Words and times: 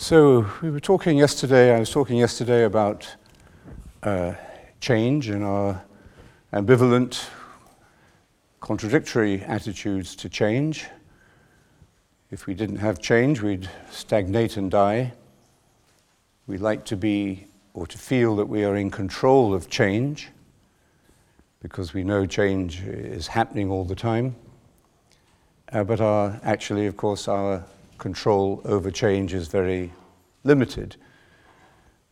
So, 0.00 0.46
we 0.62 0.70
were 0.70 0.78
talking 0.78 1.18
yesterday, 1.18 1.74
I 1.74 1.80
was 1.80 1.90
talking 1.90 2.18
yesterday 2.18 2.62
about 2.62 3.16
uh, 4.04 4.34
change 4.80 5.28
and 5.28 5.42
our 5.42 5.82
ambivalent, 6.52 7.28
contradictory 8.60 9.42
attitudes 9.42 10.14
to 10.14 10.28
change. 10.28 10.86
If 12.30 12.46
we 12.46 12.54
didn't 12.54 12.76
have 12.76 13.00
change, 13.00 13.42
we'd 13.42 13.68
stagnate 13.90 14.56
and 14.56 14.70
die. 14.70 15.14
We 16.46 16.58
like 16.58 16.84
to 16.84 16.96
be 16.96 17.48
or 17.74 17.84
to 17.88 17.98
feel 17.98 18.36
that 18.36 18.46
we 18.46 18.62
are 18.62 18.76
in 18.76 18.92
control 18.92 19.52
of 19.52 19.68
change 19.68 20.28
because 21.60 21.92
we 21.92 22.04
know 22.04 22.24
change 22.24 22.82
is 22.82 23.26
happening 23.26 23.68
all 23.68 23.84
the 23.84 23.96
time. 23.96 24.36
Uh, 25.72 25.82
but 25.82 26.00
our, 26.00 26.38
actually, 26.44 26.86
of 26.86 26.96
course, 26.96 27.26
our 27.26 27.64
control 27.98 28.62
over 28.64 28.90
change 28.90 29.34
is 29.34 29.48
very 29.48 29.92
limited. 30.44 30.96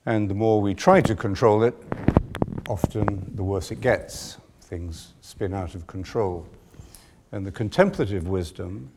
And 0.04 0.28
the 0.28 0.34
more 0.34 0.60
we 0.60 0.74
try 0.74 1.00
to 1.00 1.14
control 1.14 1.62
it, 1.62 1.74
often 2.68 3.32
the 3.34 3.42
worse 3.42 3.70
it 3.70 3.80
gets. 3.80 4.38
Things 4.60 5.14
spin 5.20 5.54
out 5.54 5.74
of 5.74 5.86
control. 5.86 6.46
And 7.32 7.46
the 7.46 7.52
contemplative 7.52 8.28
wisdom 8.28 8.90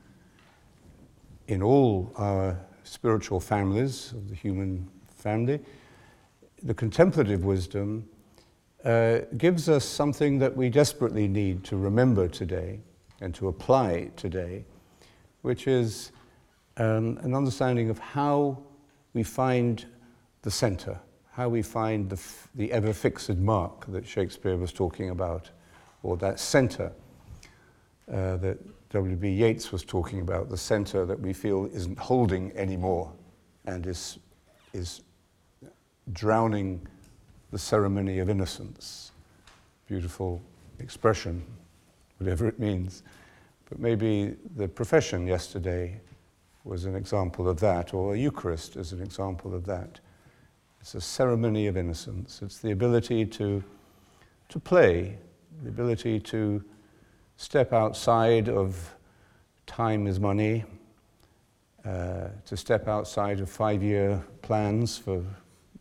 in 1.47 1.63
all 1.63 2.11
our 2.15 2.59
spiritual 2.83 3.39
families 3.39 4.11
of 4.11 4.29
the 4.29 4.35
human 4.35 4.87
family, 5.15 5.59
the 6.63 6.73
contemplative 6.73 7.43
wisdom 7.43 8.07
uh, 8.85 9.19
gives 9.37 9.67
us 9.67 9.83
something 9.83 10.39
that 10.39 10.55
we 10.55 10.69
desperately 10.69 11.27
need 11.27 11.63
to 11.65 11.75
remember 11.77 12.27
today 12.27 12.79
and 13.21 13.35
to 13.35 13.47
apply 13.47 14.09
today, 14.15 14.63
which 15.41 15.67
is 15.67 16.11
um, 16.79 17.19
an 17.21 17.35
understanding 17.35 17.89
of 17.89 17.99
how 17.99 18.57
we 19.13 19.23
find 19.23 19.85
the 20.41 20.51
center, 20.51 20.97
how 21.31 21.49
we 21.49 21.61
find 21.61 22.09
the, 22.09 22.19
the 22.55 22.71
ever 22.71 22.93
fixed 22.93 23.35
mark 23.35 23.85
that 23.87 24.07
Shakespeare 24.07 24.57
was 24.57 24.71
talking 24.71 25.09
about, 25.09 25.49
or 26.03 26.17
that 26.17 26.39
center 26.39 26.91
uh, 28.11 28.37
that 28.37 28.57
W.B. 28.89 29.29
Yeats 29.29 29.71
was 29.71 29.83
talking 29.83 30.21
about, 30.21 30.49
the 30.49 30.57
center 30.57 31.05
that 31.05 31.19
we 31.19 31.33
feel 31.33 31.69
isn't 31.73 31.99
holding 31.99 32.51
anymore 32.55 33.11
and 33.65 33.85
is, 33.85 34.17
is 34.73 35.01
drowning 36.13 36.87
the 37.51 37.59
ceremony 37.59 38.19
of 38.19 38.29
innocence. 38.29 39.11
Beautiful 39.87 40.41
expression, 40.79 41.43
whatever 42.17 42.47
it 42.47 42.57
means. 42.57 43.03
But 43.69 43.79
maybe 43.79 44.35
the 44.55 44.67
profession 44.67 45.27
yesterday 45.27 45.99
was 46.63 46.85
an 46.85 46.95
example 46.95 47.47
of 47.47 47.59
that, 47.59 47.93
or 47.93 48.13
a 48.13 48.17
Eucharist 48.17 48.75
is 48.75 48.91
an 48.91 49.01
example 49.01 49.55
of 49.55 49.65
that. 49.65 49.99
It's 50.81 50.95
a 50.95 51.01
ceremony 51.01 51.67
of 51.67 51.77
innocence. 51.77 52.41
It's 52.41 52.59
the 52.59 52.71
ability 52.71 53.25
to, 53.25 53.63
to 54.49 54.59
play, 54.59 55.17
the 55.63 55.69
ability 55.69 56.19
to 56.21 56.63
step 57.37 57.73
outside 57.73 58.49
of 58.49 58.95
time 59.65 60.07
is 60.07 60.19
money, 60.19 60.63
uh, 61.85 62.27
to 62.45 62.57
step 62.57 62.87
outside 62.87 63.39
of 63.39 63.49
five 63.49 63.81
year 63.81 64.21
plans 64.41 64.97
for 64.97 65.23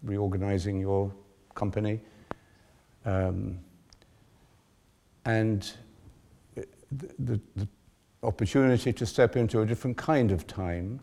reorganizing 0.02 0.80
your 0.80 1.12
company. 1.54 2.00
Um, 3.04 3.58
and 5.24 5.70
the, 6.54 6.66
the, 7.18 7.40
the, 7.56 7.68
opportunity 8.22 8.92
to 8.92 9.06
step 9.06 9.36
into 9.36 9.60
a 9.60 9.66
different 9.66 9.96
kind 9.96 10.32
of 10.32 10.46
time 10.46 11.00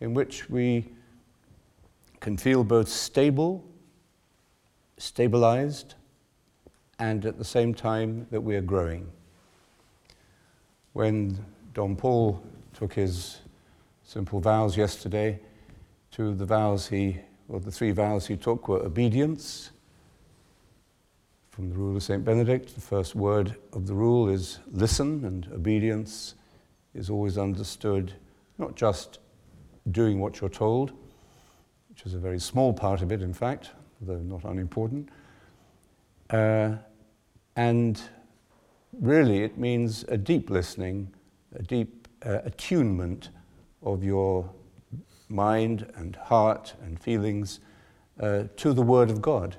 in 0.00 0.14
which 0.14 0.48
we 0.48 0.88
can 2.20 2.36
feel 2.36 2.64
both 2.64 2.88
stable, 2.88 3.64
stabilized, 4.96 5.94
and 6.98 7.26
at 7.26 7.38
the 7.38 7.44
same 7.44 7.74
time 7.74 8.26
that 8.30 8.40
we 8.40 8.54
are 8.54 8.60
growing 8.60 9.10
when 10.92 11.44
Don 11.74 11.96
Paul 11.96 12.42
took 12.74 12.94
his 12.94 13.40
simple 14.04 14.40
vows 14.40 14.76
yesterday, 14.76 15.40
two 16.10 16.28
of 16.28 16.38
the 16.38 16.46
vows 16.46 16.88
he, 16.88 17.18
or 17.48 17.60
the 17.60 17.70
three 17.70 17.92
vows 17.92 18.26
he 18.26 18.36
took 18.36 18.68
were 18.68 18.80
obedience. 18.80 19.71
From 21.52 21.68
the 21.68 21.76
rule 21.76 21.94
of 21.94 22.02
St. 22.02 22.24
Benedict, 22.24 22.74
the 22.74 22.80
first 22.80 23.14
word 23.14 23.56
of 23.74 23.86
the 23.86 23.92
rule 23.92 24.30
is 24.30 24.58
listen, 24.70 25.22
and 25.26 25.46
obedience 25.52 26.34
is 26.94 27.10
always 27.10 27.36
understood 27.36 28.14
not 28.56 28.74
just 28.74 29.18
doing 29.90 30.18
what 30.18 30.40
you're 30.40 30.48
told, 30.48 30.92
which 31.90 32.06
is 32.06 32.14
a 32.14 32.18
very 32.18 32.40
small 32.40 32.72
part 32.72 33.02
of 33.02 33.12
it, 33.12 33.20
in 33.20 33.34
fact, 33.34 33.72
though 34.00 34.16
not 34.16 34.44
unimportant, 34.44 35.10
uh, 36.30 36.72
and 37.56 38.00
really 38.98 39.42
it 39.42 39.58
means 39.58 40.06
a 40.08 40.16
deep 40.16 40.48
listening, 40.48 41.12
a 41.54 41.62
deep 41.62 42.08
uh, 42.24 42.38
attunement 42.46 43.28
of 43.82 44.02
your 44.02 44.50
mind 45.28 45.92
and 45.96 46.16
heart 46.16 46.72
and 46.82 46.98
feelings 46.98 47.60
uh, 48.20 48.44
to 48.56 48.72
the 48.72 48.80
Word 48.80 49.10
of 49.10 49.20
God, 49.20 49.58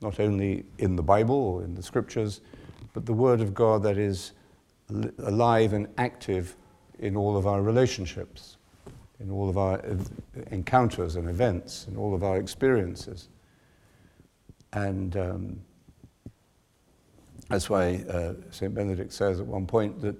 not 0.00 0.20
only 0.20 0.64
in 0.78 0.96
the 0.96 1.02
Bible 1.02 1.34
or 1.34 1.62
in 1.62 1.74
the 1.74 1.82
Scriptures, 1.82 2.40
but 2.92 3.06
the 3.06 3.12
Word 3.12 3.40
of 3.40 3.54
God 3.54 3.82
that 3.82 3.98
is 3.98 4.32
alive 5.18 5.72
and 5.72 5.88
active 5.98 6.56
in 6.98 7.16
all 7.16 7.36
of 7.36 7.46
our 7.46 7.62
relationships, 7.62 8.56
in 9.20 9.30
all 9.30 9.48
of 9.48 9.58
our 9.58 9.82
encounters 10.50 11.16
and 11.16 11.28
events, 11.28 11.86
in 11.88 11.96
all 11.96 12.14
of 12.14 12.22
our 12.22 12.38
experiences. 12.38 13.28
And 14.72 15.16
um, 15.16 15.60
that's 17.48 17.70
why 17.70 18.04
uh, 18.10 18.34
St. 18.50 18.74
Benedict 18.74 19.12
says 19.12 19.40
at 19.40 19.46
one 19.46 19.66
point 19.66 20.00
that 20.02 20.16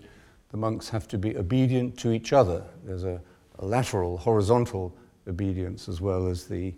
the 0.50 0.56
monks 0.56 0.88
have 0.88 1.08
to 1.08 1.18
be 1.18 1.36
obedient 1.36 1.98
to 1.98 2.12
each 2.12 2.32
other. 2.32 2.64
There's 2.84 3.04
a, 3.04 3.20
a 3.58 3.66
lateral, 3.66 4.16
horizontal 4.16 4.96
obedience 5.28 5.88
as 5.88 6.00
well 6.00 6.28
as 6.28 6.46
the 6.46 6.74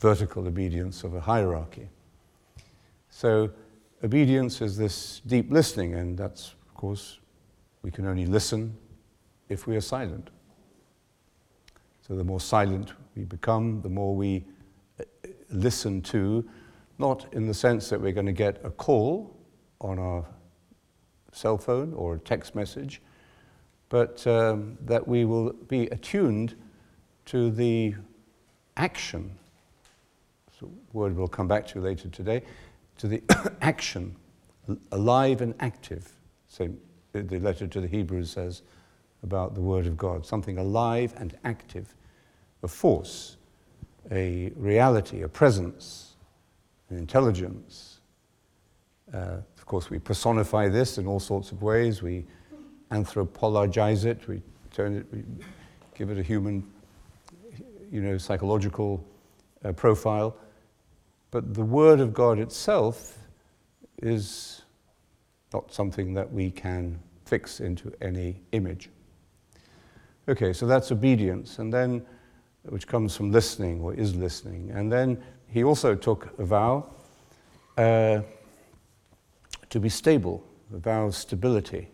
vertical 0.00 0.46
obedience 0.46 1.04
of 1.04 1.14
a 1.14 1.20
hierarchy. 1.20 1.88
So, 3.14 3.50
obedience 4.02 4.62
is 4.62 4.76
this 4.76 5.20
deep 5.26 5.52
listening, 5.52 5.94
and 5.94 6.16
that's, 6.16 6.54
of 6.66 6.74
course, 6.74 7.20
we 7.82 7.90
can 7.90 8.06
only 8.06 8.24
listen 8.24 8.74
if 9.50 9.66
we 9.66 9.76
are 9.76 9.82
silent. 9.82 10.30
So, 12.08 12.16
the 12.16 12.24
more 12.24 12.40
silent 12.40 12.94
we 13.14 13.24
become, 13.24 13.82
the 13.82 13.90
more 13.90 14.16
we 14.16 14.46
uh, 14.98 15.04
listen 15.50 16.00
to, 16.02 16.48
not 16.98 17.26
in 17.34 17.46
the 17.46 17.54
sense 17.54 17.90
that 17.90 18.00
we're 18.00 18.12
going 18.12 18.26
to 18.26 18.32
get 18.32 18.60
a 18.64 18.70
call 18.70 19.36
on 19.82 19.98
our 19.98 20.24
cell 21.32 21.58
phone 21.58 21.92
or 21.92 22.14
a 22.14 22.18
text 22.18 22.54
message, 22.54 23.02
but 23.90 24.26
um, 24.26 24.78
that 24.86 25.06
we 25.06 25.26
will 25.26 25.52
be 25.68 25.86
attuned 25.88 26.56
to 27.26 27.50
the 27.50 27.94
action. 28.78 29.30
So, 30.58 30.70
word 30.94 31.14
we'll 31.14 31.28
come 31.28 31.46
back 31.46 31.66
to 31.68 31.80
later 31.80 32.08
today, 32.08 32.42
to 32.98 33.08
the 33.08 33.22
action, 33.60 34.16
alive 34.90 35.40
and 35.40 35.54
active. 35.60 36.12
So, 36.48 36.68
the 37.12 37.38
letter 37.40 37.66
to 37.66 37.80
the 37.80 37.86
Hebrews 37.86 38.30
says 38.30 38.62
about 39.22 39.54
the 39.54 39.60
Word 39.60 39.86
of 39.86 39.96
God 39.96 40.24
something 40.26 40.58
alive 40.58 41.14
and 41.16 41.36
active, 41.44 41.94
a 42.62 42.68
force, 42.68 43.36
a 44.10 44.50
reality, 44.56 45.22
a 45.22 45.28
presence, 45.28 46.14
an 46.90 46.98
intelligence. 46.98 48.00
Uh, 49.12 49.38
of 49.56 49.66
course, 49.66 49.90
we 49.90 49.98
personify 49.98 50.68
this 50.68 50.98
in 50.98 51.06
all 51.06 51.20
sorts 51.20 51.52
of 51.52 51.62
ways. 51.62 52.02
We 52.02 52.24
anthropologize 52.90 54.04
it. 54.04 54.26
We 54.28 54.42
turn 54.70 54.96
it, 54.96 55.06
we 55.12 55.22
give 55.94 56.10
it 56.10 56.18
a 56.18 56.22
human, 56.22 56.64
you 57.90 58.00
know, 58.00 58.18
psychological 58.18 59.04
uh, 59.64 59.72
profile. 59.72 60.36
But 61.32 61.54
the 61.54 61.64
Word 61.64 61.98
of 61.98 62.14
God 62.14 62.38
itself 62.38 63.18
is 64.00 64.62
not 65.52 65.72
something 65.72 66.14
that 66.14 66.30
we 66.30 66.50
can 66.50 67.00
fix 67.24 67.58
into 67.58 67.92
any 68.00 68.42
image. 68.52 68.90
Okay, 70.28 70.52
so 70.52 70.66
that's 70.66 70.92
obedience, 70.92 71.58
and 71.58 71.72
then, 71.72 72.06
which 72.64 72.86
comes 72.86 73.16
from 73.16 73.32
listening 73.32 73.80
or 73.80 73.94
is 73.94 74.14
listening. 74.14 74.70
And 74.70 74.92
then 74.92 75.20
he 75.48 75.64
also 75.64 75.96
took 75.96 76.38
a 76.38 76.44
vow. 76.44 76.88
Uh, 77.76 78.20
to 79.70 79.80
be 79.80 79.88
stable, 79.88 80.44
a 80.74 80.76
vow 80.76 81.06
of 81.06 81.14
stability. 81.14 81.88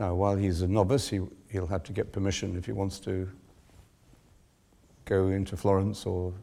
Now, 0.00 0.14
while 0.14 0.34
he's 0.34 0.62
a 0.62 0.66
novice, 0.66 1.08
he, 1.08 1.20
he'll 1.48 1.68
have 1.68 1.84
to 1.84 1.92
get 1.92 2.10
permission 2.10 2.56
if 2.56 2.66
he 2.66 2.72
wants 2.72 2.98
to 3.00 3.30
go 5.04 5.28
into 5.28 5.56
Florence 5.56 6.06
or 6.06 6.34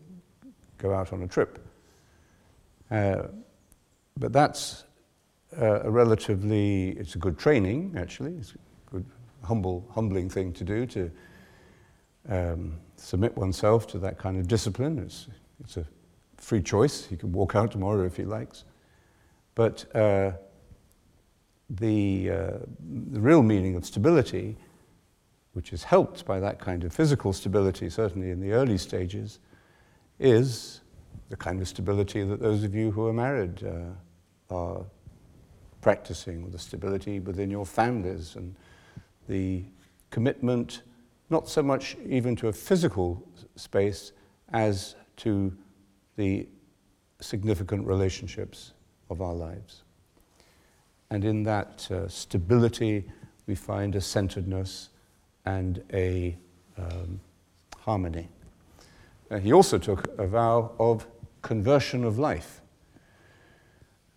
go 0.77 0.93
out 0.93 1.13
on 1.13 1.23
a 1.23 1.27
trip. 1.27 1.65
Uh, 2.89 3.23
but 4.17 4.33
that's 4.33 4.83
uh, 5.59 5.81
a 5.83 5.91
relatively, 5.91 6.89
it's 6.91 7.15
a 7.15 7.17
good 7.17 7.37
training, 7.37 7.95
actually. 7.97 8.33
It's 8.33 8.53
a 8.53 8.91
good, 8.91 9.05
humble, 9.43 9.87
humbling 9.91 10.29
thing 10.29 10.53
to 10.53 10.63
do 10.63 10.85
to 10.87 11.11
um, 12.29 12.79
submit 12.95 13.35
oneself 13.37 13.87
to 13.87 13.99
that 13.99 14.17
kind 14.17 14.37
of 14.37 14.47
discipline. 14.47 14.99
It's, 14.99 15.27
it's 15.63 15.77
a 15.77 15.85
free 16.37 16.61
choice. 16.61 17.05
He 17.05 17.15
can 17.15 17.31
walk 17.31 17.55
out 17.55 17.71
tomorrow 17.71 18.05
if 18.05 18.17
he 18.17 18.23
likes. 18.23 18.63
But 19.55 19.85
uh, 19.95 20.33
the, 21.69 22.29
uh, 22.29 22.35
the 23.11 23.19
real 23.19 23.43
meaning 23.43 23.75
of 23.75 23.85
stability, 23.85 24.57
which 25.53 25.73
is 25.73 25.83
helped 25.83 26.25
by 26.25 26.39
that 26.39 26.59
kind 26.59 26.83
of 26.83 26.93
physical 26.93 27.33
stability, 27.33 27.89
certainly 27.89 28.29
in 28.29 28.39
the 28.39 28.51
early 28.51 28.77
stages, 28.77 29.39
is 30.19 30.81
the 31.29 31.35
kind 31.35 31.61
of 31.61 31.67
stability 31.67 32.23
that 32.23 32.39
those 32.39 32.63
of 32.63 32.73
you 32.73 32.91
who 32.91 33.05
are 33.07 33.13
married 33.13 33.63
uh, 33.63 34.53
are 34.53 34.85
practicing, 35.81 36.49
the 36.51 36.59
stability 36.59 37.19
within 37.19 37.49
your 37.49 37.65
families 37.65 38.35
and 38.35 38.55
the 39.27 39.63
commitment, 40.09 40.83
not 41.29 41.47
so 41.47 41.61
much 41.61 41.97
even 42.05 42.35
to 42.35 42.47
a 42.47 42.53
physical 42.53 43.21
space 43.55 44.13
as 44.53 44.95
to 45.17 45.55
the 46.15 46.47
significant 47.19 47.85
relationships 47.85 48.73
of 49.09 49.21
our 49.21 49.33
lives. 49.33 49.83
And 51.09 51.23
in 51.23 51.43
that 51.43 51.89
uh, 51.91 52.07
stability, 52.07 53.05
we 53.45 53.55
find 53.55 53.95
a 53.95 54.01
centeredness 54.01 54.89
and 55.45 55.83
a 55.93 56.37
um, 56.77 57.19
harmony. 57.77 58.27
Uh, 59.29 59.37
he 59.37 59.51
also 59.51 59.77
took 59.77 60.07
a 60.17 60.27
vow 60.27 60.71
of 60.79 61.07
conversion 61.41 62.03
of 62.03 62.17
life. 62.17 62.61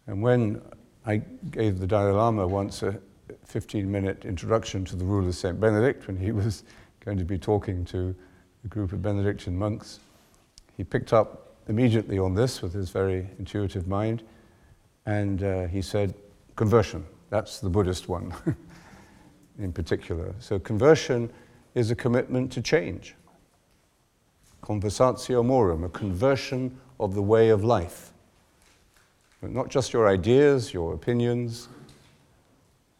And 0.06 0.22
when 0.22 0.62
I 1.06 1.22
gave 1.50 1.78
the 1.78 1.86
Dalai 1.86 2.12
Lama 2.12 2.46
once 2.46 2.82
a 2.82 3.00
15 3.44 3.90
minute 3.90 4.24
introduction 4.24 4.84
to 4.84 4.96
the 4.96 5.04
rule 5.04 5.26
of 5.26 5.34
St. 5.34 5.58
Benedict, 5.60 6.06
when 6.06 6.16
he 6.16 6.32
was 6.42 6.64
going 7.04 7.18
to 7.18 7.24
be 7.24 7.38
talking 7.38 7.84
to 7.86 8.14
a 8.64 8.68
group 8.68 8.92
of 8.92 9.02
Benedictine 9.02 9.56
monks, 9.56 10.00
he 10.76 10.84
picked 10.84 11.12
up 11.12 11.56
immediately 11.68 12.18
on 12.18 12.34
this 12.34 12.62
with 12.62 12.72
his 12.72 12.90
very 12.90 13.28
intuitive 13.38 13.86
mind, 13.86 14.22
and 15.06 15.42
uh, 15.42 15.66
he 15.66 15.80
said, 15.82 16.14
Conversion, 16.56 17.04
that's 17.30 17.60
the 17.60 17.70
Buddhist 17.70 18.08
one 18.08 18.34
in 19.58 19.72
particular. 19.72 20.34
So, 20.40 20.58
conversion 20.58 21.30
is 21.74 21.90
a 21.90 21.94
commitment 21.94 22.50
to 22.52 22.62
change. 22.62 23.14
Conversatio 24.62 25.44
morum, 25.44 25.84
a 25.84 25.88
conversion 25.88 26.78
of 26.98 27.14
the 27.14 27.22
way 27.22 27.48
of 27.48 27.64
life. 27.64 28.12
Not 29.42 29.68
just 29.68 29.92
your 29.92 30.08
ideas, 30.08 30.74
your 30.74 30.92
opinions, 30.92 31.68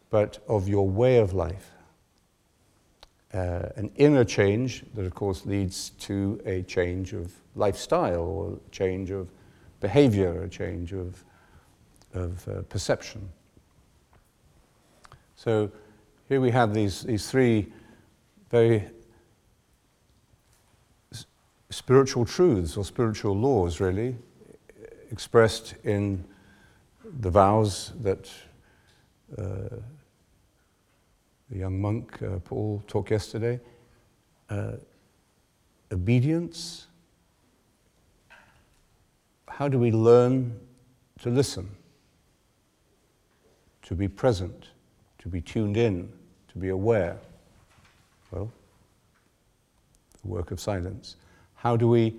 but 0.09 0.39
of 0.47 0.67
your 0.67 0.87
way 0.87 1.17
of 1.17 1.33
life. 1.33 1.71
Uh, 3.33 3.69
an 3.77 3.91
inner 3.95 4.25
change 4.25 4.83
that, 4.93 5.05
of 5.05 5.15
course, 5.15 5.45
leads 5.45 5.91
to 5.91 6.41
a 6.45 6.63
change 6.63 7.13
of 7.13 7.31
lifestyle 7.55 8.21
or 8.21 8.53
a 8.53 8.69
change 8.71 9.11
of 9.11 9.29
behavior, 9.79 10.43
a 10.43 10.49
change 10.49 10.93
of, 10.93 11.23
of 12.13 12.47
uh, 12.47 12.61
perception. 12.63 13.29
So 15.35 15.71
here 16.27 16.41
we 16.41 16.51
have 16.51 16.73
these, 16.73 17.03
these 17.03 17.29
three 17.31 17.71
very 18.49 18.89
spiritual 21.91 22.23
truths 22.23 22.77
or 22.77 22.85
spiritual 22.85 23.35
laws, 23.35 23.81
really, 23.81 24.15
expressed 25.11 25.75
in 25.83 26.23
the 27.19 27.29
vows 27.29 27.91
that 27.99 28.31
uh, 29.37 29.75
the 31.49 31.57
young 31.57 31.81
monk 31.81 32.17
uh, 32.23 32.39
Paul 32.45 32.81
talked 32.87 33.11
yesterday. 33.11 33.59
Uh, 34.49 34.77
obedience. 35.91 36.87
How 39.49 39.67
do 39.67 39.77
we 39.77 39.91
learn 39.91 40.57
to 41.19 41.29
listen? 41.29 41.69
To 43.81 43.95
be 43.95 44.07
present, 44.07 44.69
to 45.19 45.27
be 45.27 45.41
tuned 45.41 45.75
in, 45.75 46.09
to 46.53 46.57
be 46.57 46.69
aware? 46.69 47.17
Well, 48.31 48.49
the 50.21 50.27
work 50.29 50.51
of 50.51 50.61
silence. 50.61 51.17
How 51.61 51.77
do 51.77 51.87
we 51.87 52.15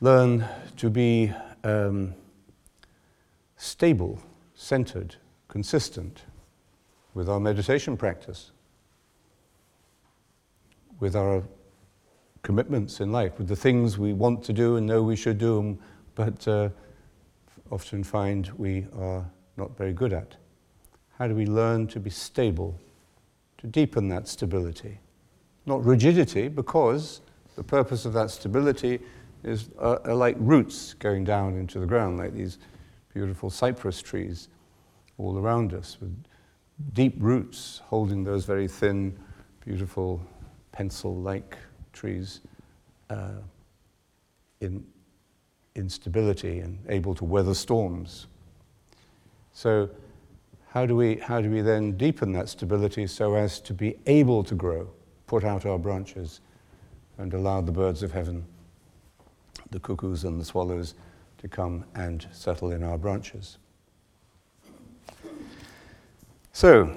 learn 0.00 0.44
to 0.78 0.90
be 0.90 1.32
um, 1.62 2.14
stable, 3.56 4.18
centered, 4.56 5.14
consistent 5.46 6.24
with 7.14 7.28
our 7.28 7.38
meditation 7.38 7.96
practice, 7.96 8.50
with 10.98 11.14
our 11.14 11.44
commitments 12.42 12.98
in 12.98 13.12
life, 13.12 13.38
with 13.38 13.46
the 13.46 13.54
things 13.54 13.96
we 13.96 14.12
want 14.12 14.42
to 14.46 14.52
do 14.52 14.74
and 14.74 14.84
know 14.84 15.04
we 15.04 15.14
should 15.14 15.38
do, 15.38 15.78
but 16.16 16.48
uh, 16.48 16.70
often 17.70 18.02
find 18.02 18.48
we 18.56 18.84
are 18.98 19.24
not 19.56 19.76
very 19.76 19.92
good 19.92 20.12
at? 20.12 20.34
How 21.20 21.28
do 21.28 21.36
we 21.36 21.46
learn 21.46 21.86
to 21.86 22.00
be 22.00 22.10
stable, 22.10 22.80
to 23.58 23.68
deepen 23.68 24.08
that 24.08 24.26
stability? 24.26 24.98
Not 25.66 25.84
rigidity, 25.84 26.48
because 26.48 27.20
the 27.56 27.64
purpose 27.64 28.04
of 28.04 28.12
that 28.12 28.30
stability 28.30 29.00
is 29.42 29.70
uh, 29.78 29.98
are 30.04 30.14
like 30.14 30.36
roots 30.38 30.94
going 30.94 31.24
down 31.24 31.56
into 31.56 31.78
the 31.78 31.86
ground, 31.86 32.18
like 32.18 32.34
these 32.34 32.58
beautiful 33.12 33.50
cypress 33.50 34.00
trees 34.02 34.48
all 35.18 35.38
around 35.38 35.72
us, 35.72 35.96
with 36.00 36.14
deep 36.92 37.14
roots 37.18 37.80
holding 37.86 38.22
those 38.22 38.44
very 38.44 38.68
thin, 38.68 39.18
beautiful 39.64 40.20
pencil-like 40.72 41.56
trees 41.92 42.40
uh, 43.08 43.40
in, 44.60 44.84
stability 45.88 46.60
and 46.60 46.78
able 46.88 47.14
to 47.14 47.24
weather 47.24 47.52
storms. 47.54 48.26
So 49.52 49.90
how 50.68 50.86
do, 50.86 50.96
we, 50.96 51.16
how 51.16 51.40
do 51.40 51.50
we 51.50 51.60
then 51.60 51.96
deepen 51.98 52.32
that 52.32 52.48
stability 52.48 53.06
so 53.06 53.34
as 53.34 53.60
to 53.60 53.74
be 53.74 53.96
able 54.06 54.42
to 54.44 54.54
grow, 54.54 54.90
put 55.26 55.44
out 55.44 55.66
our 55.66 55.78
branches, 55.78 56.40
and 57.18 57.32
allowed 57.34 57.66
the 57.66 57.72
birds 57.72 58.02
of 58.02 58.12
heaven, 58.12 58.44
the 59.70 59.80
cuckoos 59.80 60.24
and 60.24 60.40
the 60.40 60.44
swallows, 60.44 60.94
to 61.38 61.48
come 61.48 61.84
and 61.94 62.26
settle 62.32 62.70
in 62.70 62.82
our 62.82 62.98
branches. 62.98 63.58
So, 66.52 66.96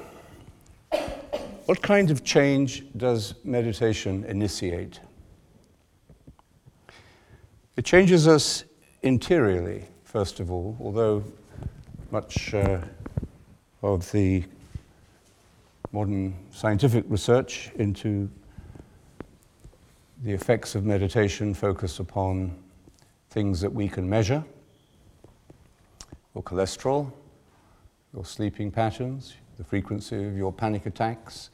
what 1.65 1.81
kind 1.81 2.09
of 2.09 2.23
change 2.23 2.85
does 2.97 3.35
meditation 3.43 4.23
initiate? 4.25 4.99
It 7.75 7.85
changes 7.85 8.27
us 8.27 8.63
interiorly, 9.03 9.85
first 10.03 10.39
of 10.39 10.51
all, 10.51 10.77
although 10.79 11.23
much 12.11 12.53
uh, 12.53 12.81
of 13.81 14.11
the 14.11 14.43
modern 15.91 16.35
scientific 16.51 17.05
research 17.07 17.71
into 17.75 18.29
the 20.23 20.31
effects 20.33 20.75
of 20.75 20.85
meditation 20.85 21.53
focus 21.53 21.99
upon 21.99 22.55
things 23.29 23.61
that 23.61 23.71
we 23.71 23.87
can 23.87 24.09
measure 24.09 24.43
your 26.35 26.43
cholesterol, 26.43 27.11
your 28.13 28.25
sleeping 28.25 28.69
patterns, 28.69 29.35
the 29.57 29.63
frequency 29.63 30.25
of 30.25 30.35
your 30.35 30.51
panic 30.51 30.85
attacks, 30.85 31.49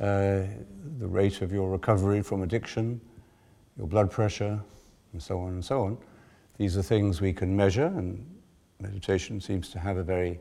uh, 0.00 0.42
the 0.98 1.06
rate 1.06 1.42
of 1.42 1.52
your 1.52 1.70
recovery 1.70 2.22
from 2.22 2.42
addiction, 2.42 3.00
your 3.76 3.86
blood 3.86 4.10
pressure, 4.10 4.60
and 5.12 5.22
so 5.22 5.40
on 5.40 5.50
and 5.50 5.64
so 5.64 5.82
on. 5.82 5.98
These 6.56 6.76
are 6.76 6.82
things 6.82 7.20
we 7.20 7.32
can 7.32 7.54
measure, 7.54 7.86
and 7.86 8.24
meditation 8.80 9.40
seems 9.40 9.68
to 9.70 9.78
have 9.78 9.96
a 9.96 10.02
very 10.02 10.40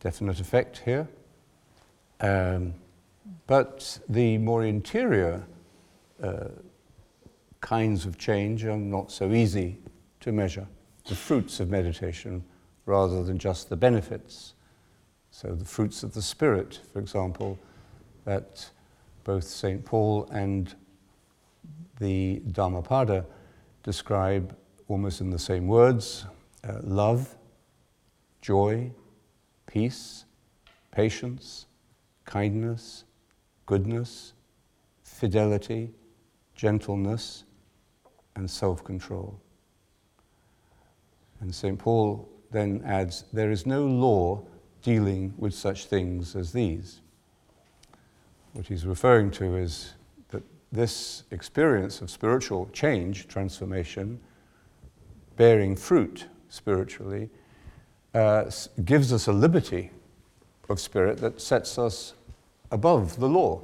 definite 0.00 0.40
effect 0.40 0.78
here. 0.84 1.08
Um, 2.20 2.74
but 3.46 3.98
the 4.08 4.38
more 4.38 4.64
interior 4.64 5.46
uh, 6.22 6.48
kinds 7.60 8.06
of 8.06 8.18
change 8.18 8.64
are 8.64 8.76
not 8.76 9.10
so 9.10 9.32
easy 9.32 9.78
to 10.20 10.32
measure. 10.32 10.66
The 11.06 11.14
fruits 11.14 11.60
of 11.60 11.70
meditation 11.70 12.44
rather 12.86 13.22
than 13.22 13.38
just 13.38 13.68
the 13.68 13.76
benefits. 13.76 14.54
So, 15.30 15.54
the 15.54 15.64
fruits 15.64 16.02
of 16.02 16.14
the 16.14 16.22
Spirit, 16.22 16.80
for 16.92 16.98
example, 16.98 17.58
that 18.24 18.70
both 19.24 19.44
St. 19.44 19.84
Paul 19.84 20.28
and 20.32 20.74
the 21.98 22.40
Dhammapada 22.52 23.26
describe 23.82 24.56
almost 24.88 25.20
in 25.20 25.30
the 25.30 25.38
same 25.38 25.66
words 25.66 26.24
uh, 26.66 26.78
love, 26.82 27.36
joy, 28.40 28.90
peace, 29.66 30.24
patience, 30.90 31.66
kindness, 32.24 33.04
goodness, 33.66 34.32
fidelity, 35.02 35.90
gentleness, 36.54 37.44
and 38.38 38.50
self 38.50 38.82
control. 38.84 39.38
And 41.40 41.54
St. 41.54 41.78
Paul 41.78 42.28
then 42.50 42.82
adds, 42.86 43.24
There 43.32 43.50
is 43.50 43.66
no 43.66 43.84
law 43.84 44.42
dealing 44.82 45.34
with 45.36 45.52
such 45.52 45.86
things 45.86 46.34
as 46.34 46.52
these. 46.52 47.00
What 48.52 48.66
he's 48.66 48.86
referring 48.86 49.30
to 49.32 49.56
is 49.56 49.94
that 50.30 50.42
this 50.72 51.24
experience 51.30 52.00
of 52.00 52.10
spiritual 52.10 52.70
change, 52.72 53.28
transformation, 53.28 54.20
bearing 55.36 55.76
fruit 55.76 56.26
spiritually, 56.48 57.28
uh, 58.14 58.50
gives 58.84 59.12
us 59.12 59.26
a 59.26 59.32
liberty 59.32 59.90
of 60.68 60.80
spirit 60.80 61.18
that 61.18 61.40
sets 61.40 61.78
us 61.78 62.14
above 62.70 63.18
the 63.18 63.28
law. 63.28 63.62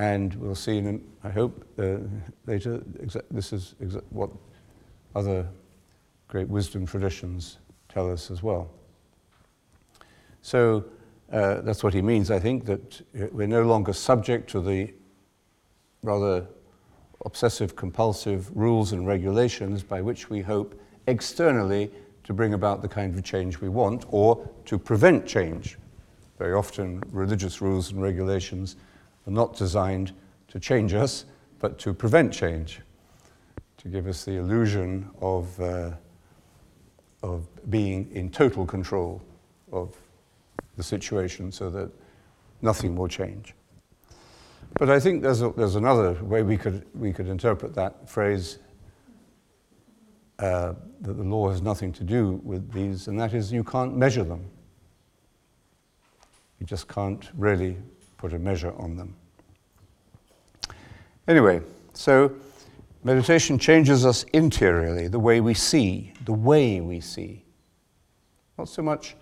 And 0.00 0.32
we'll 0.36 0.54
see, 0.54 0.78
in, 0.78 1.04
I 1.24 1.28
hope, 1.28 1.62
uh, 1.78 1.98
later, 2.46 2.80
this 3.30 3.52
is 3.52 3.74
what 4.08 4.30
other 5.14 5.46
great 6.26 6.48
wisdom 6.48 6.86
traditions 6.86 7.58
tell 7.90 8.10
us 8.10 8.30
as 8.30 8.42
well. 8.42 8.70
So 10.40 10.86
uh, 11.30 11.60
that's 11.60 11.84
what 11.84 11.92
he 11.92 12.00
means, 12.00 12.30
I 12.30 12.38
think, 12.38 12.64
that 12.64 13.02
we're 13.30 13.46
no 13.46 13.64
longer 13.64 13.92
subject 13.92 14.48
to 14.52 14.62
the 14.62 14.90
rather 16.02 16.46
obsessive 17.26 17.76
compulsive 17.76 18.50
rules 18.56 18.92
and 18.92 19.06
regulations 19.06 19.82
by 19.82 20.00
which 20.00 20.30
we 20.30 20.40
hope 20.40 20.80
externally 21.08 21.90
to 22.24 22.32
bring 22.32 22.54
about 22.54 22.80
the 22.80 22.88
kind 22.88 23.14
of 23.14 23.22
change 23.22 23.60
we 23.60 23.68
want 23.68 24.06
or 24.08 24.48
to 24.64 24.78
prevent 24.78 25.26
change. 25.26 25.76
Very 26.38 26.54
often, 26.54 27.02
religious 27.10 27.60
rules 27.60 27.92
and 27.92 28.02
regulations 28.02 28.76
are 29.26 29.32
not 29.32 29.56
designed 29.56 30.12
to 30.48 30.58
change 30.58 30.94
us, 30.94 31.24
but 31.58 31.78
to 31.78 31.92
prevent 31.94 32.32
change, 32.32 32.80
to 33.78 33.88
give 33.88 34.06
us 34.06 34.24
the 34.24 34.32
illusion 34.32 35.08
of, 35.20 35.60
uh, 35.60 35.90
of 37.22 37.46
being 37.70 38.10
in 38.12 38.30
total 38.30 38.66
control 38.66 39.22
of 39.72 39.96
the 40.76 40.82
situation 40.82 41.52
so 41.52 41.70
that 41.70 41.90
nothing 42.62 42.96
will 42.96 43.08
change. 43.08 43.54
But 44.74 44.88
I 44.88 45.00
think 45.00 45.22
there's, 45.22 45.42
a, 45.42 45.50
there's 45.50 45.76
another 45.76 46.12
way 46.22 46.42
we 46.42 46.56
could, 46.56 46.86
we 46.94 47.12
could 47.12 47.28
interpret 47.28 47.74
that 47.74 48.08
phrase 48.08 48.58
uh, 50.38 50.74
that 51.02 51.14
the 51.14 51.22
law 51.22 51.50
has 51.50 51.60
nothing 51.60 51.92
to 51.92 52.04
do 52.04 52.40
with 52.42 52.72
these, 52.72 53.08
and 53.08 53.20
that 53.20 53.34
is 53.34 53.52
you 53.52 53.64
can't 53.64 53.96
measure 53.96 54.24
them. 54.24 54.44
You 56.58 56.66
just 56.66 56.88
can't 56.88 57.28
really 57.36 57.76
put 58.20 58.34
a 58.34 58.38
measure 58.38 58.74
on 58.76 58.96
them. 58.96 59.16
Anyway, 61.26 61.62
so 61.94 62.30
meditation 63.02 63.58
changes 63.58 64.04
us 64.04 64.24
interiorly, 64.34 65.08
the 65.08 65.18
way 65.18 65.40
we 65.40 65.54
see, 65.54 66.12
the 66.26 66.32
way 66.32 66.82
we 66.82 67.00
see. 67.00 67.42
Not 68.58 68.68
so 68.68 68.82
much 68.82 69.16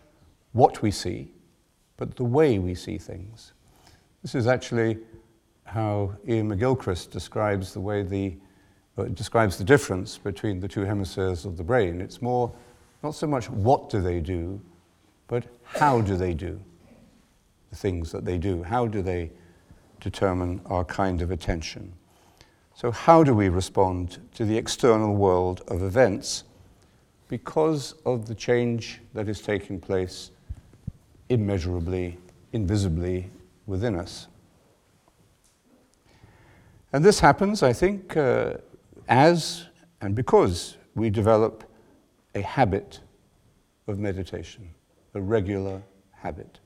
what 0.51 0.83
we 0.83 0.91
see, 0.91 1.31
but 1.97 2.17
the 2.17 2.25
way 2.25 2.59
we 2.59 2.75
see 2.75 2.99
things. 2.99 3.53
This 4.23 4.35
is 4.35 4.49
actually 4.49 4.99
how 5.63 6.17
Iain 6.29 6.49
McGilchrist 6.51 7.13
describes 7.13 7.73
the 7.73 7.81
way 7.81 8.03
the 8.03 8.37
uh, 8.97 9.05
describes 9.05 9.59
the 9.59 9.65
difference 9.65 10.19
between 10.19 10.59
the 10.59 10.67
two 10.67 10.81
hemispheres 10.81 11.45
of 11.45 11.57
the 11.57 11.63
brain. 11.63 12.01
It's 12.01 12.21
more 12.21 12.53
not 13.05 13.15
so 13.15 13.29
much 13.29 13.49
what 13.49 13.91
do 13.91 14.01
they 14.01 14.19
do, 14.19 14.61
but 15.29 15.45
how 15.63 16.01
do 16.01 16.17
they 16.17 16.35
do 16.35 16.61
the 17.71 17.77
things 17.77 18.13
that 18.13 18.25
they 18.25 18.39
do? 18.39 18.63
How 18.63 18.87
do 18.87 19.03
they 19.03 19.31
determine 20.01 20.61
our 20.67 20.85
kind 20.85 21.23
of 21.23 21.31
attention? 21.31 21.93
So, 22.75 22.91
how 22.91 23.25
do 23.25 23.35
we 23.35 23.49
respond 23.49 24.19
to 24.35 24.45
the 24.45 24.57
external 24.57 25.17
world 25.17 25.63
of 25.69 25.83
events 25.83 26.45
because 27.29 27.95
of 28.07 28.27
the 28.27 28.35
change 28.35 29.01
that 29.15 29.29
is 29.29 29.41
taking 29.41 29.81
place 29.81 30.31
immeasurably, 31.29 32.19
invisibly 32.53 33.31
within 33.67 33.97
us? 33.97 34.29
And 36.93 37.05
this 37.05 37.21
happens, 37.21 37.63
I 37.63 37.73
think, 37.73 38.17
uh, 38.17 38.55
as 39.09 39.67
and 40.01 40.15
because 40.15 40.77
we 40.95 41.11
develop 41.11 41.65
a 42.35 42.41
habit 42.41 43.01
of 43.87 43.99
meditation, 43.99 44.71
a 45.15 45.21
regular 45.21 45.83
habit. 46.13 46.61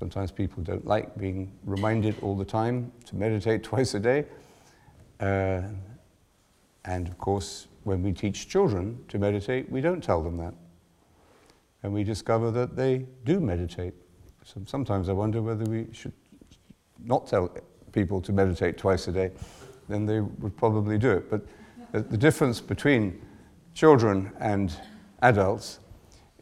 Sometimes 0.00 0.32
people 0.32 0.62
don't 0.62 0.86
like 0.86 1.14
being 1.18 1.52
reminded 1.62 2.16
all 2.22 2.34
the 2.34 2.44
time 2.44 2.90
to 3.04 3.14
meditate 3.14 3.62
twice 3.70 3.92
a 3.92 4.00
day. 4.00 4.24
Uh, 5.20 5.60
and 6.86 7.06
of 7.06 7.18
course, 7.18 7.66
when 7.84 8.02
we 8.02 8.10
teach 8.10 8.48
children 8.48 8.98
to 9.08 9.18
meditate, 9.18 9.70
we 9.70 9.82
don't 9.82 10.02
tell 10.02 10.22
them 10.22 10.38
that. 10.38 10.54
And 11.82 11.92
we 11.92 12.02
discover 12.02 12.50
that 12.50 12.76
they 12.76 13.04
do 13.26 13.40
meditate. 13.40 13.92
So 14.42 14.62
sometimes 14.64 15.10
I 15.10 15.12
wonder 15.12 15.42
whether 15.42 15.64
we 15.64 15.88
should 15.92 16.14
not 17.04 17.26
tell 17.26 17.54
people 17.92 18.22
to 18.22 18.32
meditate 18.32 18.78
twice 18.78 19.06
a 19.06 19.12
day, 19.12 19.32
then 19.86 20.06
they 20.06 20.20
would 20.20 20.56
probably 20.56 20.96
do 20.96 21.10
it. 21.10 21.30
But 21.30 21.42
the, 21.92 22.16
difference 22.16 22.58
between 22.58 23.20
children 23.74 24.32
and 24.40 24.74
adults 25.20 25.80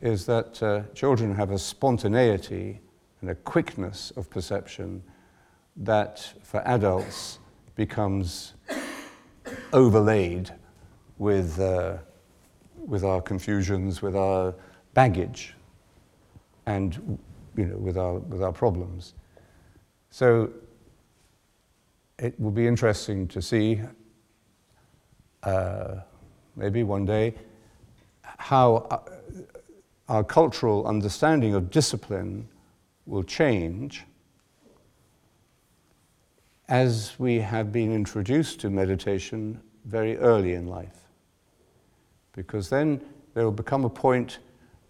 is 0.01 0.27
that 0.27 0.63
uh, 0.63 0.83
children 0.95 1.35
have 1.35 1.51
a 1.51 1.59
spontaneity 1.59 2.83
and 3.21 3.31
a 3.31 3.35
quickness 3.35 4.13
of 4.17 4.31
perception 4.31 5.03
that 5.77 6.33
for 6.43 6.61
adults 6.67 7.39
becomes 7.75 8.55
overlaid 9.73 10.51
with, 11.19 11.59
uh, 11.61 11.97
with 12.77 13.05
our 13.05 13.21
confusions, 13.21 14.03
with 14.03 14.17
our 14.17 14.55
baggage, 14.95 15.55
and 16.67 17.19
you 17.57 17.67
know, 17.67 17.77
with, 17.77 17.97
our, 17.97 18.15
with 18.15 18.43
our 18.43 18.53
problems. 18.53 19.15
So 20.11 20.51
it 22.19 22.39
will 22.41 22.51
be 22.51 22.67
interesting 22.67 23.29
to 23.29 23.43
see, 23.43 23.81
uh, 25.43 25.97
maybe 26.57 26.83
one 26.83 27.05
day, 27.05 27.35
how 28.23 28.87
uh, 28.91 28.99
our 30.09 30.25
cultural 30.25 30.87
understanding 30.87 31.55
of 31.55 31.71
discipline 31.71 32.49
will 33.09 33.23
change 33.23 34.05
as 36.69 37.15
we 37.19 37.41
have 37.41 37.73
been 37.73 37.91
introduced 37.91 38.61
to 38.61 38.69
meditation 38.69 39.59
very 39.87 40.19
early 40.19 40.53
in 40.53 40.67
life. 40.67 41.09
Because 42.33 42.69
then 42.69 43.01
there 43.33 43.45
will 43.45 43.51
become 43.51 43.87
a 43.87 43.91
point, 43.91 44.41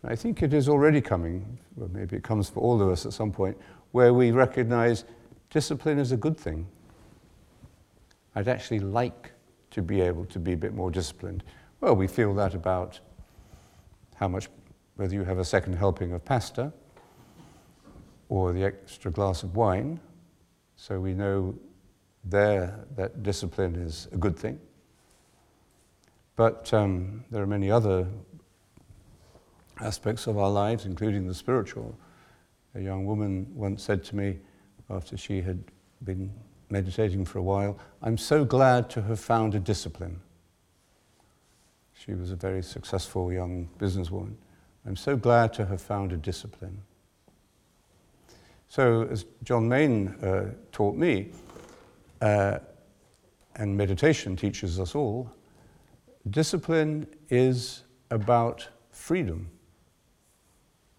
I 0.02 0.16
think 0.16 0.42
it 0.42 0.52
is 0.52 0.68
already 0.68 1.00
coming, 1.00 1.58
maybe 1.92 2.16
it 2.16 2.24
comes 2.24 2.50
for 2.50 2.60
all 2.60 2.82
of 2.82 2.88
us 2.88 3.06
at 3.06 3.12
some 3.12 3.30
point, 3.30 3.56
where 3.92 4.12
we 4.12 4.32
recognize 4.32 5.04
discipline 5.50 5.98
is 6.00 6.10
a 6.10 6.16
good 6.16 6.36
thing. 6.36 6.66
I'd 8.34 8.48
actually 8.48 8.80
like 8.80 9.30
to 9.70 9.80
be 9.80 10.00
able 10.00 10.24
to 10.26 10.40
be 10.40 10.52
a 10.52 10.56
bit 10.56 10.74
more 10.74 10.90
disciplined. 10.90 11.44
Well, 11.80 11.94
we 11.94 12.08
feel 12.08 12.34
that 12.34 12.54
about 12.54 12.98
how 14.16 14.26
much, 14.26 14.48
whether 14.96 15.14
you 15.14 15.22
have 15.22 15.38
a 15.38 15.44
second 15.44 15.74
helping 15.74 16.12
of 16.12 16.24
pasta 16.24 16.72
or 18.28 18.52
the 18.52 18.64
extra 18.64 19.10
glass 19.10 19.42
of 19.42 19.56
wine. 19.56 20.00
So 20.76 21.00
we 21.00 21.14
know 21.14 21.54
there 22.24 22.84
that 22.96 23.22
discipline 23.22 23.76
is 23.76 24.08
a 24.12 24.16
good 24.16 24.36
thing. 24.36 24.58
But 26.36 26.72
um, 26.72 27.24
there 27.30 27.42
are 27.42 27.46
many 27.46 27.70
other 27.70 28.06
aspects 29.80 30.26
of 30.26 30.38
our 30.38 30.50
lives, 30.50 30.84
including 30.84 31.26
the 31.26 31.34
spiritual. 31.34 31.98
A 32.74 32.80
young 32.80 33.06
woman 33.06 33.46
once 33.54 33.82
said 33.82 34.04
to 34.04 34.16
me 34.16 34.38
after 34.90 35.16
she 35.16 35.40
had 35.40 35.62
been 36.04 36.32
meditating 36.70 37.24
for 37.24 37.38
a 37.38 37.42
while. 37.42 37.78
I'm 38.02 38.18
so 38.18 38.44
glad 38.44 38.90
to 38.90 39.02
have 39.02 39.18
found 39.18 39.54
a 39.54 39.58
discipline. 39.58 40.20
She 41.94 42.14
was 42.14 42.30
a 42.30 42.36
very 42.36 42.62
successful 42.62 43.32
young 43.32 43.68
businesswoman. 43.78 44.34
I'm 44.86 44.96
so 44.96 45.16
glad 45.16 45.52
to 45.54 45.66
have 45.66 45.80
found 45.80 46.12
a 46.12 46.16
discipline. 46.16 46.82
So, 48.68 49.08
as 49.10 49.24
John 49.44 49.68
Main 49.68 50.08
uh, 50.22 50.50
taught 50.72 50.94
me, 50.94 51.30
uh, 52.20 52.58
and 53.56 53.76
meditation 53.76 54.36
teaches 54.36 54.78
us 54.78 54.94
all, 54.94 55.30
discipline 56.30 57.06
is 57.30 57.84
about 58.10 58.68
freedom. 58.90 59.48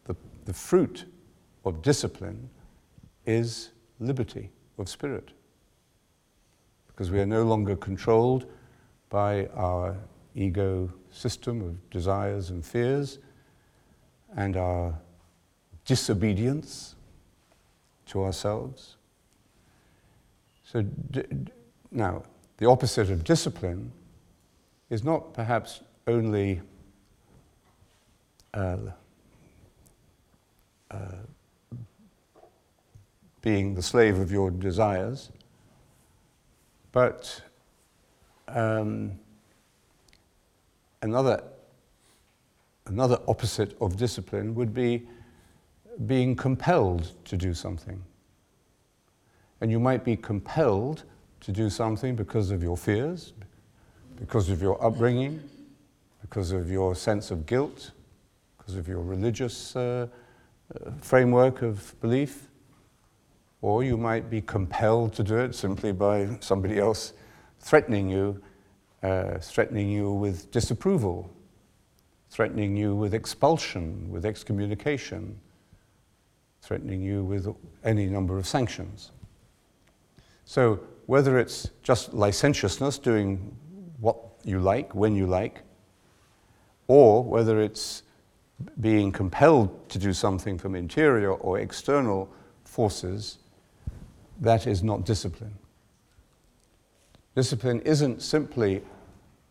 The, 0.06 0.16
the 0.46 0.54
fruit 0.54 1.06
of 1.64 1.82
discipline 1.82 2.50
is 3.26 3.70
liberty 4.00 4.50
of 4.78 4.90
spirit 4.90 5.32
because 6.88 7.12
we 7.12 7.20
are 7.20 7.26
no 7.26 7.44
longer 7.44 7.76
controlled 7.76 8.46
by 9.10 9.46
our 9.56 9.96
ego 10.36 10.92
system 11.12 11.62
of 11.62 11.90
desires 11.90 12.50
and 12.50 12.66
fears 12.66 13.20
and 14.36 14.58
our 14.58 14.94
disobedience 15.86 16.96
to 18.10 18.24
ourselves. 18.24 18.98
So, 20.64 20.86
now, 21.92 22.24
the 22.58 22.68
opposite 22.68 23.10
of 23.10 23.24
discipline 23.24 23.92
is 24.90 25.04
not 25.04 25.34
perhaps 25.34 25.82
only 26.08 26.62
uh, 28.54 28.78
uh, 30.92 30.98
being 33.42 33.74
the 33.76 33.82
slave 33.82 34.20
of 34.20 34.32
your 34.32 34.52
desires, 34.52 35.30
but 36.92 37.42
um, 38.48 39.20
another, 41.02 41.44
another 42.88 43.20
opposite 43.28 43.78
of 43.80 43.98
discipline 43.98 44.56
would 44.56 44.74
be 44.74 45.08
being 46.06 46.36
compelled 46.36 47.12
to 47.26 47.36
do 47.36 47.54
something. 47.54 48.02
And 49.62 49.70
you 49.70 49.80
might 49.80 50.04
be 50.04 50.16
compelled 50.16 51.04
to 51.42 51.52
do 51.52 51.70
something 51.70 52.16
because 52.16 52.52
of 52.52 52.64
your 52.64 52.78
fears, 52.78 53.34
because 54.18 54.50
of 54.50 54.62
your 54.62 54.84
upbringing, 54.84 55.42
because 56.22 56.52
of 56.52 56.70
your 56.70 56.96
sense 56.96 57.32
of 57.32 57.46
guilt, 57.46 57.92
because 58.58 58.76
of 58.76 58.88
your 58.88 59.02
religious 59.02 59.76
uh, 59.76 60.08
uh, 60.74 60.92
framework 61.02 61.62
of 61.62 62.00
belief. 62.02 62.48
Or 63.62 63.84
you 63.84 63.98
might 63.98 64.30
be 64.30 64.42
compelled 64.42 65.14
to 65.16 65.24
do 65.24 65.38
it 65.38 65.54
simply 65.54 65.92
by 65.92 66.38
somebody 66.40 66.80
else 66.80 67.14
threatening 67.60 68.10
you, 68.10 68.42
uh, 69.04 69.40
threatening 69.40 69.90
you 69.90 70.14
with 70.14 70.50
disapproval, 70.52 71.30
threatening 72.30 72.78
you 72.78 72.96
with 72.96 73.14
expulsion, 73.14 74.10
with 74.10 74.26
excommunication, 74.26 75.38
threatening 76.62 77.02
you 77.02 77.24
with 77.24 77.48
any 77.84 78.06
number 78.06 78.38
of 78.38 78.48
sanctions. 78.48 79.12
So, 80.46 80.80
whether 81.06 81.40
it's 81.40 81.70
just 81.82 82.14
licentiousness, 82.14 83.00
doing 83.00 83.56
what 84.00 84.18
you 84.44 84.60
like, 84.60 84.94
when 84.94 85.16
you 85.16 85.26
like, 85.26 85.64
or 86.88 87.24
whether 87.24 87.62
it's 87.62 88.04
being 88.80 89.12
compelled 89.12 89.90
to 89.90 89.98
do 89.98 90.14
something 90.14 90.58
from 90.58 90.76
interior 90.76 91.32
or 91.32 91.60
external 91.60 92.30
forces, 92.64 93.40
that 94.42 94.68
is 94.68 94.84
not 94.84 95.06
discipline. 95.06 95.56
Discipline 97.36 97.80
isn't 97.82 98.22
simply 98.22 98.82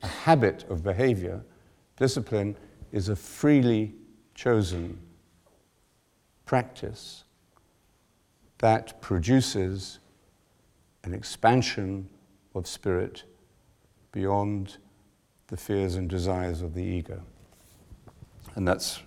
a 0.02 0.06
habit 0.06 0.64
of 0.68 0.82
behavior, 0.82 1.42
discipline 1.96 2.56
is 2.92 3.08
a 3.08 3.16
freely 3.16 3.94
chosen 4.34 4.98
practice 6.48 7.24
that 8.58 9.00
produces 9.02 9.98
an 11.04 11.12
expansion 11.12 12.08
of 12.54 12.66
spirit 12.66 13.22
beyond 14.12 14.78
the 15.48 15.56
fears 15.56 15.94
and 15.94 16.08
desires 16.08 16.62
of 16.62 16.72
the 16.74 16.82
ego. 16.82 17.22
And 18.54 18.66
that's 18.66 19.00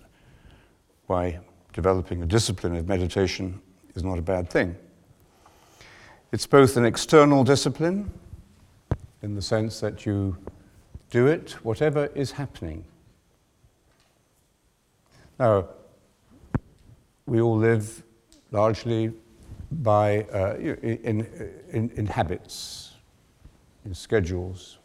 why 1.08 1.40
developing 1.74 2.22
a 2.22 2.28
discipline 2.28 2.76
of 2.76 2.88
meditation 2.88 3.60
is 3.96 4.04
not 4.04 4.20
a 4.20 4.22
bad 4.22 4.48
thing. 4.50 4.76
It's 6.32 6.46
both 6.46 6.78
an 6.78 6.86
external 6.86 7.44
discipline, 7.44 8.12
in 9.24 9.34
the 9.34 9.42
sense 9.42 9.80
that 9.80 10.06
you 10.06 10.38
do 11.10 11.26
it 11.26 11.52
whatever 11.64 12.06
is 12.14 12.32
happening. 12.32 12.86
Now, 15.40 15.68
we 17.32 17.40
all 17.40 17.56
live 17.56 18.04
largely 18.52 19.10
by 19.72 20.24
uh, 20.34 20.56
in, 20.58 21.26
in, 21.72 21.90
in 21.96 22.06
habits, 22.06 22.96
in 23.86 23.94
schedules. 23.94 24.80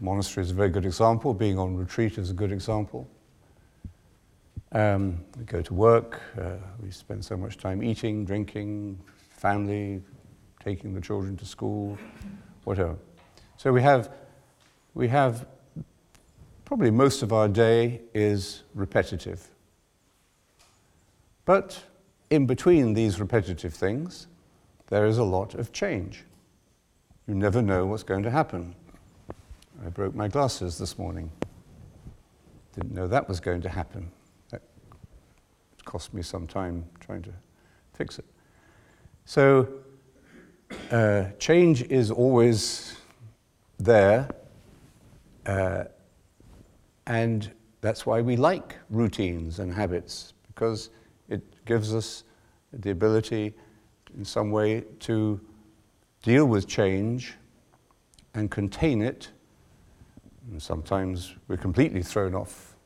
Monastery 0.00 0.42
is 0.44 0.52
a 0.52 0.54
very 0.54 0.70
good 0.70 0.86
example. 0.86 1.34
Being 1.34 1.58
on 1.58 1.76
retreat 1.76 2.16
is 2.16 2.30
a 2.30 2.32
good 2.32 2.52
example. 2.52 3.06
Um, 4.72 5.22
we 5.38 5.44
go 5.44 5.60
to 5.60 5.74
work. 5.74 6.22
Uh, 6.40 6.52
we 6.82 6.90
spend 6.90 7.22
so 7.22 7.36
much 7.36 7.58
time 7.58 7.82
eating, 7.82 8.24
drinking, 8.24 8.98
family, 9.28 10.00
taking 10.64 10.94
the 10.94 11.02
children 11.02 11.36
to 11.36 11.44
school, 11.44 11.98
whatever. 12.64 12.96
So 13.58 13.74
we 13.74 13.82
have, 13.82 14.10
we 14.94 15.08
have 15.08 15.46
probably 16.64 16.90
most 16.90 17.22
of 17.22 17.34
our 17.34 17.46
day 17.46 18.00
is 18.14 18.62
repetitive. 18.74 19.50
But 21.46 21.82
in 22.28 22.44
between 22.44 22.92
these 22.92 23.18
repetitive 23.18 23.72
things, 23.72 24.26
there 24.88 25.06
is 25.06 25.16
a 25.16 25.24
lot 25.24 25.54
of 25.54 25.72
change. 25.72 26.24
You 27.26 27.34
never 27.34 27.62
know 27.62 27.86
what's 27.86 28.02
going 28.02 28.24
to 28.24 28.30
happen. 28.30 28.74
I 29.84 29.88
broke 29.88 30.14
my 30.14 30.28
glasses 30.28 30.76
this 30.76 30.98
morning. 30.98 31.30
Didn't 32.74 32.92
know 32.92 33.06
that 33.06 33.28
was 33.28 33.40
going 33.40 33.62
to 33.62 33.68
happen. 33.68 34.10
That 34.50 34.62
cost 35.84 36.12
me 36.12 36.20
some 36.20 36.46
time 36.46 36.84
trying 37.00 37.22
to 37.22 37.32
fix 37.94 38.18
it. 38.18 38.24
So, 39.24 39.68
uh, 40.90 41.26
change 41.38 41.82
is 41.84 42.10
always 42.10 42.96
there, 43.78 44.28
uh, 45.46 45.84
and 47.06 47.52
that's 47.80 48.04
why 48.04 48.20
we 48.20 48.36
like 48.36 48.76
routines 48.90 49.60
and 49.60 49.72
habits, 49.72 50.34
because 50.48 50.90
gives 51.66 51.94
us 51.94 52.24
the 52.72 52.90
ability, 52.90 53.54
in 54.16 54.24
some 54.24 54.50
way, 54.50 54.84
to 55.00 55.40
deal 56.22 56.46
with 56.46 56.66
change 56.66 57.34
and 58.34 58.50
contain 58.50 59.02
it. 59.02 59.28
And 60.50 60.62
sometimes 60.62 61.34
we're 61.48 61.56
completely 61.56 62.02
thrown 62.02 62.34
off 62.34 62.76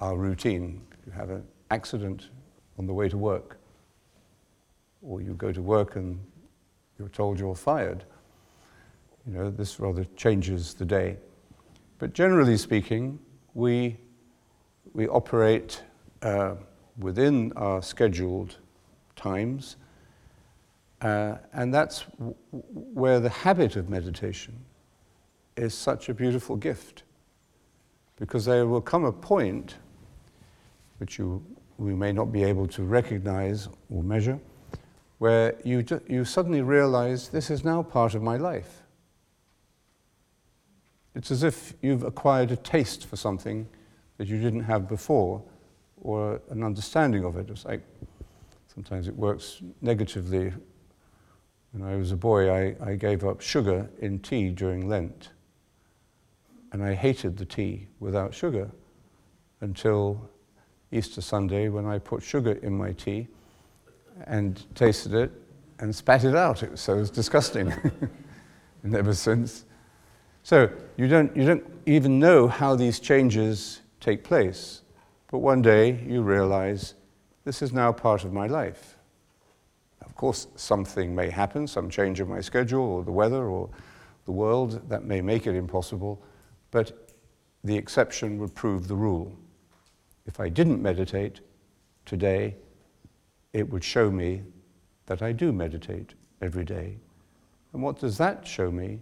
our 0.00 0.16
routine. 0.16 0.82
You 1.04 1.12
have 1.12 1.30
an 1.30 1.44
accident 1.70 2.30
on 2.78 2.86
the 2.86 2.94
way 2.94 3.08
to 3.08 3.18
work, 3.18 3.58
or 5.02 5.20
you 5.20 5.34
go 5.34 5.52
to 5.52 5.62
work 5.62 5.96
and 5.96 6.18
you're 6.98 7.08
told 7.08 7.38
you're 7.38 7.54
fired, 7.54 8.04
you 9.26 9.32
know, 9.32 9.50
this 9.50 9.80
rather 9.80 10.04
changes 10.16 10.74
the 10.74 10.84
day. 10.84 11.16
But 11.98 12.12
generally 12.12 12.56
speaking, 12.56 13.18
we, 13.54 13.96
we 14.92 15.08
operate. 15.08 15.82
Uh, 16.22 16.54
within 16.98 17.52
our 17.56 17.82
scheduled 17.82 18.56
times. 19.14 19.76
Uh, 21.00 21.36
and 21.52 21.72
that's 21.72 22.04
w- 22.18 22.34
where 22.50 23.20
the 23.20 23.28
habit 23.28 23.76
of 23.76 23.88
meditation 23.88 24.54
is 25.56 25.74
such 25.74 26.08
a 26.08 26.14
beautiful 26.14 26.56
gift. 26.56 27.02
Because 28.18 28.44
there 28.44 28.66
will 28.66 28.80
come 28.80 29.04
a 29.04 29.12
point, 29.12 29.74
which 30.98 31.18
you, 31.18 31.44
we 31.76 31.94
may 31.94 32.12
not 32.12 32.32
be 32.32 32.42
able 32.42 32.66
to 32.68 32.82
recognize 32.82 33.68
or 33.90 34.02
measure, 34.02 34.38
where 35.18 35.54
you, 35.64 35.84
you 36.08 36.24
suddenly 36.24 36.62
realize 36.62 37.28
this 37.28 37.50
is 37.50 37.64
now 37.64 37.82
part 37.82 38.14
of 38.14 38.22
my 38.22 38.36
life. 38.36 38.82
It's 41.14 41.30
as 41.30 41.42
if 41.42 41.74
you've 41.80 42.02
acquired 42.02 42.50
a 42.50 42.56
taste 42.56 43.06
for 43.06 43.16
something 43.16 43.66
that 44.18 44.28
you 44.28 44.40
didn't 44.40 44.64
have 44.64 44.88
before 44.88 45.42
or 46.00 46.40
an 46.50 46.62
understanding 46.62 47.24
of 47.24 47.36
it. 47.36 47.48
It's 47.50 47.64
like 47.64 47.82
sometimes 48.72 49.08
it 49.08 49.16
works 49.16 49.62
negatively. 49.80 50.52
When 51.72 51.82
I 51.82 51.96
was 51.96 52.12
a 52.12 52.16
boy, 52.16 52.50
I, 52.50 52.76
I 52.84 52.94
gave 52.96 53.24
up 53.24 53.40
sugar 53.40 53.90
in 54.00 54.18
tea 54.20 54.50
during 54.50 54.88
Lent. 54.88 55.30
And 56.72 56.82
I 56.82 56.94
hated 56.94 57.36
the 57.36 57.44
tea 57.44 57.86
without 58.00 58.34
sugar 58.34 58.70
until 59.60 60.28
Easter 60.92 61.20
Sunday 61.20 61.68
when 61.68 61.86
I 61.86 61.98
put 61.98 62.22
sugar 62.22 62.52
in 62.62 62.76
my 62.76 62.92
tea 62.92 63.28
and 64.26 64.62
tasted 64.74 65.14
it 65.14 65.32
and 65.78 65.94
spat 65.94 66.24
it 66.24 66.34
out. 66.34 66.62
It 66.62 66.70
was 66.70 66.80
so 66.80 66.94
it 66.94 67.00
was 67.00 67.10
disgusting. 67.10 67.72
and 68.86 68.94
ever 68.94 69.14
since. 69.14 69.64
So 70.42 70.70
you 70.96 71.08
don't, 71.08 71.36
you 71.36 71.44
don't 71.44 71.64
even 71.86 72.18
know 72.18 72.46
how 72.46 72.76
these 72.76 73.00
changes 73.00 73.80
take 74.00 74.22
place. 74.22 74.82
But 75.28 75.38
one 75.38 75.62
day 75.62 76.00
you 76.06 76.22
realize 76.22 76.94
this 77.44 77.62
is 77.62 77.72
now 77.72 77.92
part 77.92 78.24
of 78.24 78.32
my 78.32 78.46
life. 78.46 78.96
Of 80.04 80.14
course, 80.14 80.46
something 80.56 81.14
may 81.14 81.30
happen, 81.30 81.66
some 81.66 81.90
change 81.90 82.20
in 82.20 82.28
my 82.28 82.40
schedule 82.40 82.82
or 82.82 83.04
the 83.04 83.12
weather 83.12 83.46
or 83.46 83.68
the 84.24 84.32
world 84.32 84.88
that 84.88 85.04
may 85.04 85.20
make 85.20 85.46
it 85.46 85.54
impossible, 85.54 86.22
but 86.70 87.12
the 87.64 87.76
exception 87.76 88.38
would 88.38 88.54
prove 88.54 88.88
the 88.88 88.94
rule. 88.94 89.36
If 90.26 90.40
I 90.40 90.48
didn't 90.48 90.82
meditate 90.82 91.40
today, 92.04 92.56
it 93.52 93.68
would 93.68 93.82
show 93.82 94.10
me 94.10 94.42
that 95.06 95.22
I 95.22 95.32
do 95.32 95.52
meditate 95.52 96.14
every 96.42 96.64
day. 96.64 96.98
And 97.72 97.82
what 97.82 97.98
does 97.98 98.18
that 98.18 98.46
show 98.46 98.70
me 98.70 99.00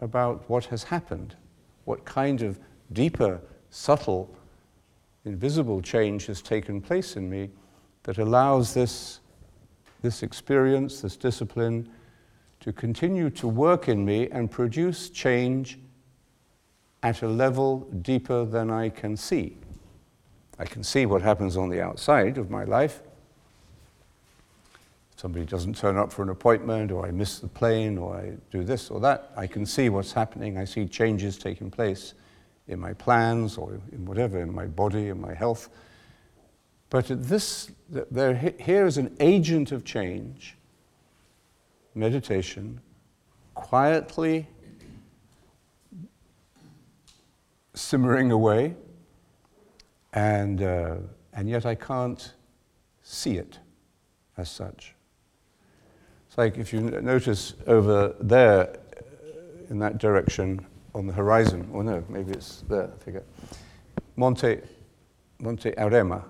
about 0.00 0.48
what 0.48 0.66
has 0.66 0.82
happened? 0.82 1.36
What 1.84 2.04
kind 2.04 2.42
of 2.42 2.58
deeper, 2.92 3.40
subtle 3.70 4.34
invisible 5.24 5.80
change 5.80 6.26
has 6.26 6.42
taken 6.42 6.80
place 6.80 7.16
in 7.16 7.28
me 7.28 7.50
that 8.02 8.18
allows 8.18 8.74
this, 8.74 9.20
this 10.02 10.22
experience, 10.22 11.00
this 11.00 11.16
discipline, 11.16 11.88
to 12.60 12.72
continue 12.72 13.30
to 13.30 13.48
work 13.48 13.88
in 13.88 14.04
me 14.04 14.28
and 14.30 14.50
produce 14.50 15.10
change 15.10 15.78
at 17.02 17.22
a 17.22 17.28
level 17.28 17.80
deeper 18.02 18.44
than 18.44 18.70
I 18.70 18.88
can 18.88 19.16
see. 19.16 19.56
I 20.58 20.64
can 20.64 20.84
see 20.84 21.06
what 21.06 21.22
happens 21.22 21.56
on 21.56 21.68
the 21.68 21.80
outside 21.80 22.38
of 22.38 22.50
my 22.50 22.64
life, 22.64 23.02
somebody 25.22 25.44
doesn't 25.44 25.76
turn 25.76 25.96
up 25.96 26.12
for 26.12 26.22
an 26.22 26.30
appointment, 26.30 26.90
or 26.90 27.06
I 27.06 27.12
miss 27.12 27.38
the 27.38 27.46
plane, 27.46 27.96
or 27.96 28.16
I 28.16 28.32
do 28.50 28.64
this 28.64 28.90
or 28.90 28.98
that, 29.00 29.30
I 29.36 29.46
can 29.46 29.64
see 29.64 29.88
what's 29.88 30.12
happening. 30.12 30.58
I 30.58 30.64
see 30.64 30.84
changes 30.84 31.38
taking 31.38 31.70
place 31.70 32.14
in 32.72 32.80
my 32.80 32.92
plans 32.92 33.56
or 33.56 33.78
in 33.92 34.04
whatever, 34.04 34.40
in 34.40 34.52
my 34.52 34.66
body, 34.66 35.08
in 35.08 35.20
my 35.20 35.34
health. 35.34 35.68
But 36.90 37.06
this, 37.08 37.70
there, 37.88 38.34
here 38.34 38.86
is 38.86 38.98
an 38.98 39.16
agent 39.20 39.72
of 39.72 39.84
change, 39.84 40.56
meditation, 41.94 42.80
quietly 43.54 44.46
simmering 47.74 48.30
away, 48.30 48.74
and, 50.12 50.62
uh, 50.62 50.96
and 51.32 51.48
yet 51.48 51.64
I 51.64 51.74
can't 51.74 52.32
see 53.02 53.38
it 53.38 53.58
as 54.36 54.50
such. 54.50 54.94
It's 56.28 56.38
like 56.38 56.58
if 56.58 56.72
you 56.72 56.80
notice 56.80 57.54
over 57.66 58.14
there 58.20 58.68
uh, 58.68 59.70
in 59.70 59.78
that 59.78 59.98
direction 59.98 60.66
on 60.94 61.06
the 61.06 61.12
horizon, 61.12 61.68
or 61.72 61.82
no, 61.82 62.04
maybe 62.08 62.32
it's 62.32 62.64
there, 62.68 62.90
I 62.94 62.98
forget. 63.02 63.24
Monte, 64.16 64.60
Monte 65.40 65.70
Arema, 65.72 66.22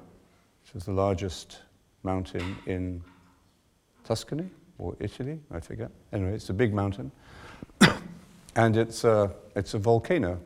which 0.62 0.77
is 0.77 0.85
the 0.85 0.92
largest 0.92 1.59
mountain 2.03 2.57
in 2.66 3.03
Tuscany 4.05 4.48
or 4.79 4.96
Italy, 5.01 5.40
I 5.51 5.61
forget. 5.61 5.90
Anyway, 6.12 6.35
it's 6.35 6.51
a 6.51 6.55
big 6.55 6.75
mountain. 6.75 7.11
and 8.57 8.77
it's 8.77 9.05
a, 9.05 9.33
it's 9.57 9.75
a 9.75 9.79
volcano. 9.79 10.40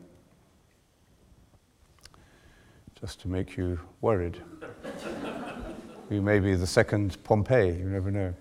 Just 2.99 3.21
to 3.21 3.27
make 3.27 3.55
you 3.57 3.79
worried. 4.01 4.41
you 6.09 6.21
may 6.21 6.39
be 6.39 6.55
the 6.55 6.65
second 6.65 7.21
Pompeii, 7.23 7.77
you 7.77 7.85
never 7.85 8.09
know. 8.09 8.33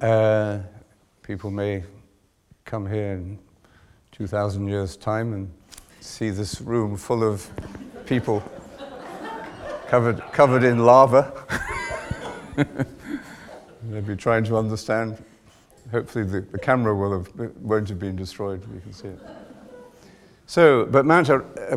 Uh, 0.00 0.60
people 1.22 1.50
may 1.50 1.82
come 2.64 2.86
here 2.86 3.12
in 3.14 3.38
2,000 4.18 4.66
years' 4.66 4.96
time 4.96 5.32
and 5.32 5.48
see 6.00 6.30
this 6.30 6.60
room 6.60 6.96
full 6.96 7.22
of 7.22 7.48
people 8.04 8.42
covered, 9.86 10.20
covered 10.32 10.64
in 10.64 10.84
lava. 10.84 11.32
They'll 13.84 14.02
be 14.02 14.16
trying 14.16 14.42
to 14.44 14.56
understand. 14.56 15.22
Hopefully, 15.92 16.24
the, 16.24 16.40
the 16.40 16.58
camera 16.58 16.96
will 16.96 17.12
have, 17.12 17.28
won't 17.60 17.88
have 17.88 18.00
been 18.00 18.16
destroyed. 18.16 18.60
You 18.74 18.80
can 18.80 18.92
see 18.92 19.06
it. 19.06 19.20
So, 20.46 20.86
but 20.86 21.06
Mount, 21.06 21.28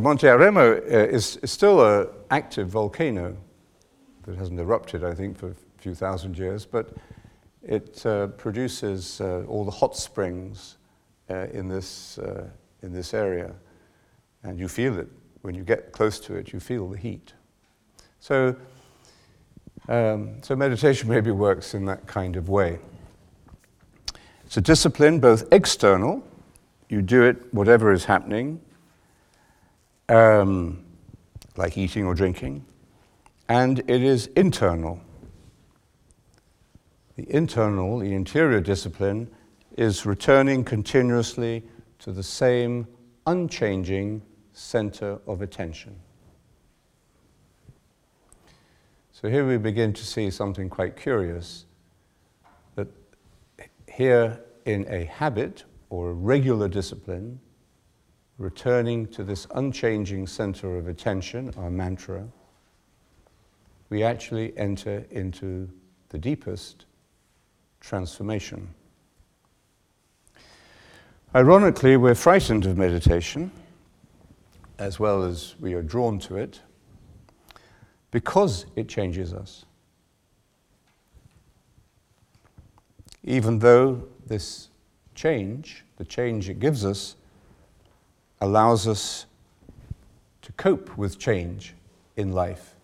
Monte 0.02 0.26
Aremo 0.26 0.78
uh, 0.78 0.98
is, 1.10 1.38
is 1.38 1.52
still 1.52 1.86
an 1.86 2.08
active 2.32 2.70
volcano 2.70 3.38
that 4.24 4.36
hasn't 4.36 4.60
erupted, 4.60 5.04
I 5.04 5.14
think, 5.14 5.38
for 5.38 5.50
a 5.50 5.56
few 5.78 5.94
thousand 5.94 6.40
years. 6.40 6.66
But 6.66 6.90
it 7.62 8.04
uh, 8.04 8.28
produces 8.28 9.22
uh, 9.22 9.44
all 9.48 9.64
the 9.64 9.70
hot 9.70 9.96
springs 9.96 10.78
uh, 11.30 11.48
in, 11.54 11.68
this, 11.68 12.18
uh, 12.18 12.48
in 12.82 12.94
this 12.94 13.14
area. 13.14 13.54
And 14.44 14.60
you 14.60 14.68
feel 14.68 14.98
it. 14.98 15.08
When 15.42 15.56
you 15.56 15.64
get 15.64 15.92
close 15.92 16.20
to 16.22 16.36
it, 16.36 16.54
you 16.54 16.60
feel 16.60 16.90
the 16.90 16.98
heat. 16.98 17.34
So, 18.20 18.56
um, 19.88 20.42
so 20.42 20.56
meditation 20.56 21.10
maybe 21.16 21.32
works 21.32 21.74
in 21.74 21.86
that 21.86 22.06
kind 22.08 22.36
of 22.36 22.50
way. 22.50 22.80
It's 24.46 24.58
a 24.58 24.62
discipline 24.62 25.20
both 25.20 25.48
external, 25.52 26.24
you 26.90 27.02
do 27.02 27.24
it 27.24 27.54
whatever 27.54 27.94
is 27.94 28.04
happening, 28.04 28.60
um, 30.10 30.84
like 31.56 31.78
eating 31.78 32.06
or 32.06 32.14
drinking, 32.14 32.66
and 33.48 33.80
it 33.80 34.04
is 34.04 34.28
internal 34.36 35.00
the 37.22 37.36
internal, 37.36 38.00
the 38.00 38.14
interior 38.14 38.60
discipline, 38.60 39.30
is 39.78 40.06
returning 40.06 40.64
continuously 40.64 41.64
to 42.00 42.12
the 42.12 42.24
same 42.24 42.88
unchanging 43.28 44.22
center 44.54 45.20
of 45.28 45.42
attention. 45.42 45.96
So 49.12 49.30
here 49.30 49.48
we 49.48 49.58
begin 49.58 49.94
to 49.94 50.06
see 50.06 50.32
something 50.32 50.70
quite 50.70 50.98
curious 50.98 51.66
that 52.76 52.88
here 53.88 54.40
in 54.66 54.86
a 54.90 55.06
habit 55.06 55.64
or 55.90 56.10
a 56.10 56.14
regular 56.14 56.68
discipline, 56.68 57.40
returning 58.38 59.06
to 59.08 59.24
this 59.24 59.46
unchanging 59.54 60.26
center 60.26 60.78
of 60.78 60.88
attention, 60.88 61.54
our 61.56 61.70
mantra, 61.70 62.28
we 63.90 64.04
actually 64.04 64.58
enter 64.58 65.06
into 65.12 65.70
the 66.10 66.18
deepest 66.18 66.86
transformation. 67.80 68.74
Ironically, 71.34 71.96
we're 71.96 72.14
frightened 72.14 72.66
of 72.66 72.78
meditation 72.78 73.52
as 74.78 75.00
well 75.00 75.24
as 75.24 75.56
we 75.62 75.74
are 75.74 75.82
drawn 75.82 76.20
to 76.20 76.36
it 76.36 76.60
because 78.12 78.66
it 78.76 78.90
changes 78.90 79.34
us. 79.34 79.64
Even 83.24 83.60
though 83.60 84.04
this 84.28 84.68
change, 85.16 85.86
the 85.96 86.04
change 86.04 86.50
it 86.50 86.60
gives 86.60 86.84
us, 86.84 87.16
allows 88.42 88.86
us 88.86 89.26
to 90.42 90.52
cope 90.54 90.98
with 90.98 91.18
change 91.18 91.76
in 92.18 92.34
life 92.34 92.76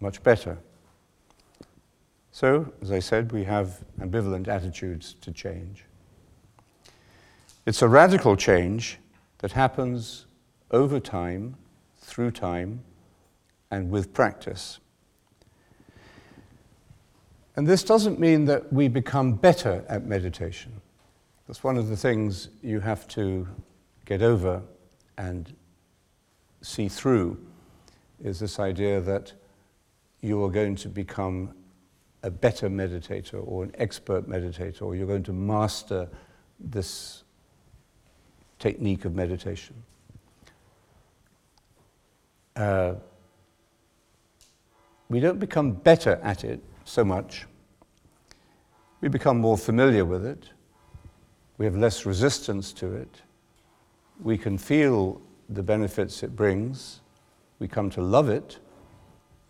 much 0.00 0.22
better. 0.22 0.56
So, 2.32 2.72
as 2.80 2.90
I 2.90 3.00
said, 3.00 3.30
we 3.30 3.44
have 3.44 3.84
ambivalent 4.00 4.48
attitudes 4.48 5.16
to 5.20 5.32
change. 5.32 5.84
It's 7.66 7.82
a 7.82 7.88
radical 7.88 8.36
change 8.36 9.00
that 9.38 9.50
happens 9.50 10.26
over 10.70 11.00
time, 11.00 11.56
through 11.96 12.30
time, 12.30 12.84
and 13.72 13.90
with 13.90 14.14
practice. 14.14 14.78
And 17.56 17.66
this 17.66 17.82
doesn't 17.82 18.20
mean 18.20 18.44
that 18.44 18.72
we 18.72 18.86
become 18.86 19.32
better 19.34 19.84
at 19.88 20.04
meditation. 20.06 20.80
That's 21.48 21.64
one 21.64 21.76
of 21.76 21.88
the 21.88 21.96
things 21.96 22.50
you 22.62 22.78
have 22.78 23.08
to 23.08 23.48
get 24.04 24.22
over 24.22 24.62
and 25.18 25.52
see 26.62 26.88
through 26.88 27.44
is 28.22 28.38
this 28.38 28.60
idea 28.60 29.00
that 29.00 29.32
you 30.20 30.42
are 30.44 30.50
going 30.50 30.76
to 30.76 30.88
become 30.88 31.52
a 32.22 32.30
better 32.30 32.70
meditator 32.70 33.44
or 33.44 33.64
an 33.64 33.72
expert 33.74 34.28
meditator, 34.28 34.82
or 34.82 34.94
you're 34.94 35.06
going 35.08 35.24
to 35.24 35.32
master 35.32 36.08
this 36.60 37.24
technique 38.58 39.04
of 39.04 39.14
meditation. 39.14 39.74
Uh, 42.54 42.94
we 45.08 45.20
don't 45.20 45.38
become 45.38 45.72
better 45.72 46.18
at 46.22 46.42
it 46.44 46.60
so 46.84 47.04
much. 47.04 47.46
We 49.00 49.08
become 49.08 49.38
more 49.38 49.58
familiar 49.58 50.04
with 50.04 50.24
it. 50.24 50.50
We 51.58 51.64
have 51.64 51.76
less 51.76 52.06
resistance 52.06 52.72
to 52.74 52.94
it. 52.94 53.22
We 54.22 54.38
can 54.38 54.58
feel 54.58 55.20
the 55.48 55.62
benefits 55.62 56.22
it 56.22 56.34
brings. 56.34 57.00
We 57.58 57.68
come 57.68 57.90
to 57.90 58.02
love 58.02 58.28
it. 58.28 58.58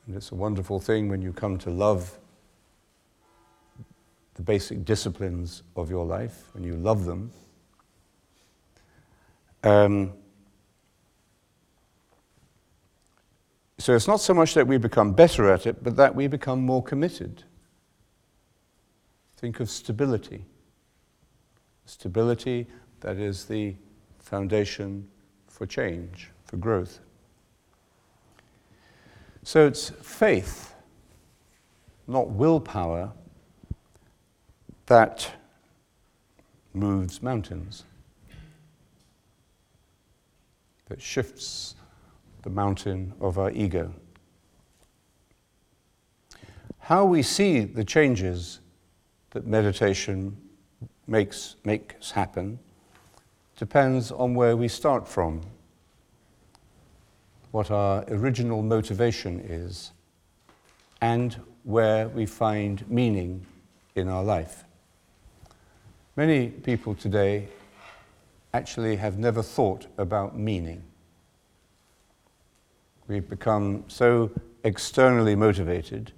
And 0.07 0.17
it's 0.17 0.31
a 0.31 0.35
wonderful 0.35 0.79
thing 0.79 1.09
when 1.09 1.23
you 1.23 1.33
come 1.33 1.59
to 1.59 1.71
love 1.71 2.19
the 4.35 4.43
basic 4.43 4.85
disciplines 4.85 5.63
of 5.75 5.91
your 5.91 6.05
life 6.05 6.51
and 6.55 6.65
you 6.65 6.75
love 6.77 7.07
them. 7.07 7.31
Um, 9.67 10.13
so 13.79 13.97
it's 13.97 14.07
not 14.07 14.21
so 14.21 14.33
much 14.33 14.55
that 14.55 14.65
we 14.65 14.79
become 14.79 15.13
better 15.13 15.51
at 15.51 15.67
it, 15.67 15.83
but 15.83 15.97
that 15.97 16.15
we 16.15 16.29
become 16.29 16.65
more 16.65 16.85
committed. 16.85 17.43
Think 19.37 19.59
of 19.59 19.69
stability. 19.69 20.45
Stability 21.85 22.69
that 23.01 23.17
is 23.17 23.47
the 23.47 23.75
foundation 24.21 25.09
for 25.49 25.67
change, 25.67 26.31
for 26.45 26.59
growth. 26.59 27.01
So 29.43 29.67
it's 29.67 29.91
faith, 30.01 30.77
not 32.07 32.31
willpower, 32.31 33.11
that 34.87 35.33
moves 36.73 37.21
mountains, 37.21 37.83
that 40.87 41.01
shifts 41.03 41.75
the 42.43 42.51
mountain 42.51 43.13
of 43.21 43.39
our 43.39 43.51
ego. 43.51 43.93
How 46.79 47.05
we 47.05 47.23
see 47.23 47.61
the 47.65 47.85
changes 47.85 48.61
that 49.31 49.47
meditation 49.47 50.37
makes, 51.07 51.57
makes 51.65 52.13
happen 52.13 52.59
depends 53.57 54.13
on 54.13 54.35
where 54.35 54.57
we 54.57 54.69
start 54.69 55.09
from, 55.09 55.41
what 57.51 57.71
our 57.71 58.05
original 58.09 58.63
motivation 58.63 59.41
is, 59.41 59.93
and 61.01 61.41
where 61.65 62.09
we 62.09 62.27
find 62.27 62.89
meaning 62.89 63.45
in 63.97 64.09
our 64.09 64.23
life. 64.23 64.65
Many 66.15 66.49
people 66.49 66.95
today 66.95 67.49
actually 68.57 68.97
have 68.97 69.19
never 69.19 69.43
thought 69.43 69.87
about 69.99 70.39
meaning. 70.39 70.83
We've 73.07 73.29
become 73.29 73.85
so 73.87 74.31
externally 74.65 75.37
motivated, 75.37 76.13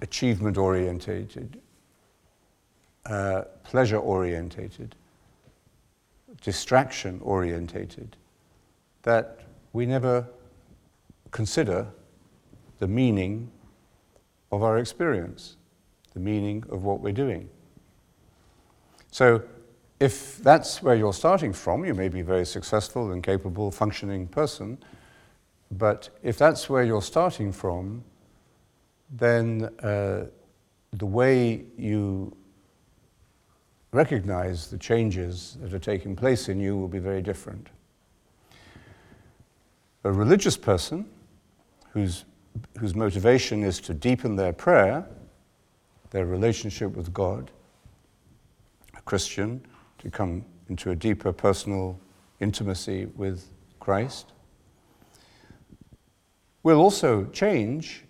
achievement 0.00 0.56
orientated, 0.56 1.60
uh, 3.04 3.42
pleasure 3.62 3.98
orientated, 3.98 4.94
distraction 6.40 7.20
orientated, 7.22 8.16
that 9.02 9.40
we 9.74 9.84
never 9.84 10.26
consider 11.30 11.86
the 12.78 12.88
meaning 12.88 13.50
of 14.50 14.62
our 14.62 14.78
experience, 14.78 15.56
the 16.14 16.20
meaning 16.20 16.64
of 16.70 16.84
what 16.84 17.00
we're 17.00 17.12
doing. 17.12 17.50
So, 19.10 19.42
if 20.00 20.38
that's 20.38 20.82
where 20.82 20.94
you're 20.94 21.12
starting 21.12 21.52
from, 21.52 21.84
you 21.84 21.94
may 21.94 22.08
be 22.08 22.20
a 22.20 22.24
very 22.24 22.44
successful 22.44 23.12
and 23.12 23.22
capable, 23.22 23.70
functioning 23.70 24.26
person, 24.26 24.78
but 25.70 26.08
if 26.22 26.36
that's 26.36 26.68
where 26.68 26.84
you're 26.84 27.02
starting 27.02 27.52
from, 27.52 28.04
then 29.10 29.70
uh, 29.82 30.26
the 30.92 31.06
way 31.06 31.64
you 31.76 32.36
recognize 33.92 34.68
the 34.68 34.78
changes 34.78 35.56
that 35.60 35.72
are 35.72 35.78
taking 35.78 36.16
place 36.16 36.48
in 36.48 36.58
you 36.58 36.76
will 36.76 36.88
be 36.88 36.98
very 36.98 37.22
different. 37.22 37.68
A 40.02 40.12
religious 40.12 40.56
person 40.56 41.06
whose, 41.92 42.24
whose 42.78 42.94
motivation 42.94 43.62
is 43.62 43.80
to 43.80 43.94
deepen 43.94 44.34
their 44.36 44.52
prayer, 44.52 45.06
their 46.10 46.26
relationship 46.26 46.94
with 46.96 47.12
God, 47.14 47.52
a 48.96 49.00
Christian 49.02 49.64
to 50.04 50.10
come 50.10 50.44
into 50.68 50.90
a 50.90 50.94
deeper 50.94 51.32
personal 51.32 51.98
intimacy 52.38 53.06
with 53.16 53.50
Christ, 53.80 54.32
will 56.62 56.78
also 56.78 57.24
change, 57.26 58.04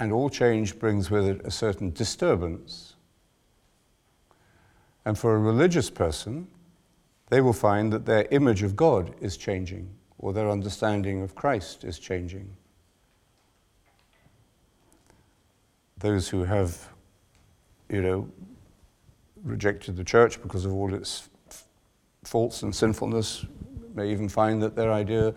and 0.00 0.12
all 0.12 0.28
change 0.28 0.78
brings 0.78 1.08
with 1.10 1.26
it 1.26 1.40
a 1.44 1.50
certain 1.52 1.92
disturbance. 1.92 2.96
And 5.04 5.16
for 5.16 5.34
a 5.36 5.38
religious 5.38 5.88
person, 5.88 6.48
they 7.30 7.40
will 7.40 7.52
find 7.52 7.92
that 7.92 8.04
their 8.04 8.26
image 8.32 8.64
of 8.64 8.74
God 8.74 9.14
is 9.20 9.36
changing, 9.36 9.88
or 10.18 10.32
their 10.32 10.50
understanding 10.50 11.22
of 11.22 11.36
Christ 11.36 11.84
is 11.84 12.00
changing. 12.00 12.56
Those 15.98 16.28
who 16.28 16.42
have, 16.44 16.88
you 17.88 18.02
know, 18.02 18.28
rejected 19.42 19.96
the 19.96 20.04
church 20.04 20.40
because 20.42 20.64
of 20.64 20.72
all 20.72 20.94
its 20.94 21.28
faults 22.24 22.62
and 22.62 22.74
sinfulness 22.74 23.46
may 23.94 24.10
even 24.10 24.28
find 24.28 24.62
that 24.62 24.76
their 24.76 24.92
idea, 24.92 25.34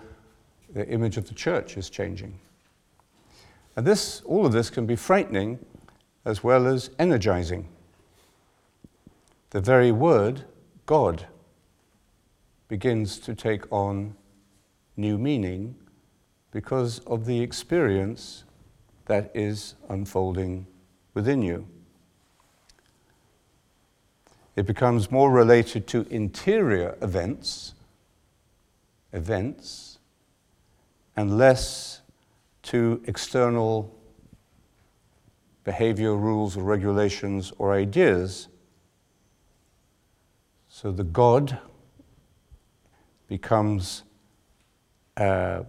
their 0.73 0.85
image 0.85 1.17
of 1.17 1.27
the 1.27 1.33
church 1.33 1.77
is 1.77 1.89
changing. 1.89 2.37
And 3.75 3.85
this, 3.85 4.21
all 4.25 4.45
of 4.45 4.51
this 4.51 4.69
can 4.69 4.85
be 4.85 4.95
frightening 4.95 5.59
as 6.25 6.43
well 6.43 6.67
as 6.67 6.89
energizing 6.99 7.67
the 9.51 9.59
very 9.59 9.91
word, 9.91 10.45
God, 10.85 11.27
begins 12.69 13.19
to 13.19 13.35
take 13.35 13.69
on 13.71 14.15
new 14.95 15.17
meaning 15.17 15.75
because 16.51 16.99
of 16.99 17.25
the 17.25 17.41
experience 17.41 18.45
that 19.07 19.29
is 19.35 19.75
unfolding 19.89 20.65
within 21.13 21.41
you. 21.41 21.67
It 24.55 24.65
becomes 24.65 25.11
more 25.11 25.31
related 25.31 25.87
to 25.87 26.05
interior 26.09 26.97
events, 27.01 27.73
events, 29.13 29.99
and 31.15 31.37
less 31.37 32.01
to 32.63 33.01
external 33.07 33.95
behavior 35.63 36.15
rules 36.15 36.57
or 36.57 36.63
regulations 36.63 37.53
or 37.57 37.73
ideas. 37.73 38.47
So 40.67 40.91
the 40.91 41.03
God 41.03 41.59
becomes 43.27 44.03
uh, 45.17 45.63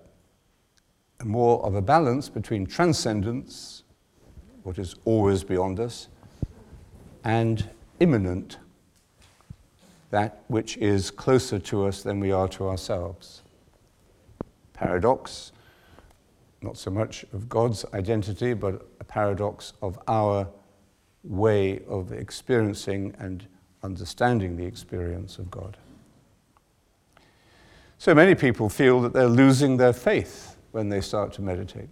more 1.23 1.65
of 1.65 1.75
a 1.75 1.83
balance 1.83 2.29
between 2.29 2.67
transcendence, 2.67 3.85
what 4.63 4.79
is 4.79 4.97
always 5.05 5.45
beyond 5.45 5.79
us, 5.79 6.09
and 7.25 7.69
immanent, 8.01 8.59
that 10.13 10.45
which 10.49 10.77
is 10.77 11.11
closer 11.11 11.59
to 11.59 11.87
us 11.87 12.03
than 12.03 12.21
we 12.21 12.31
are 12.31 12.47
to 12.47 12.69
ourselves. 12.69 13.41
Paradox, 14.75 15.53
not 16.61 16.77
so 16.77 16.91
much 16.91 17.25
of 17.33 17.49
God's 17.49 17.87
identity, 17.95 18.53
but 18.53 18.87
a 19.01 19.05
paradox 19.05 19.73
of 19.81 19.99
our 20.07 20.47
way 21.25 21.81
of 21.89 22.13
experiencing 22.13 23.15
and 23.19 23.47
understanding 23.83 24.55
the 24.55 24.67
experience 24.67 25.39
of 25.39 25.51
God. 25.51 25.79
So 27.97 28.15
many 28.15 28.35
people 28.35 28.69
feel 28.69 29.01
that 29.01 29.15
they're 29.15 29.29
losing 29.29 29.79
their 29.79 29.95
faith 29.95 30.57
when 30.73 30.91
they 30.91 31.01
start 31.01 31.33
to 31.35 31.43
meditate. 31.43 31.89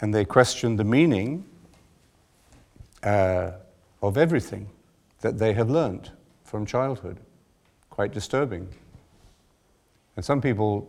And 0.00 0.14
they 0.14 0.24
question 0.24 0.76
the 0.76 0.84
meaning 0.84 1.44
uh, 3.02 3.50
of 4.00 4.16
everything 4.16 4.70
that 5.26 5.38
they 5.38 5.52
have 5.52 5.68
learnt 5.68 6.12
from 6.44 6.64
childhood. 6.64 7.18
Quite 7.90 8.12
disturbing. 8.12 8.68
And 10.14 10.24
some 10.24 10.40
people 10.40 10.88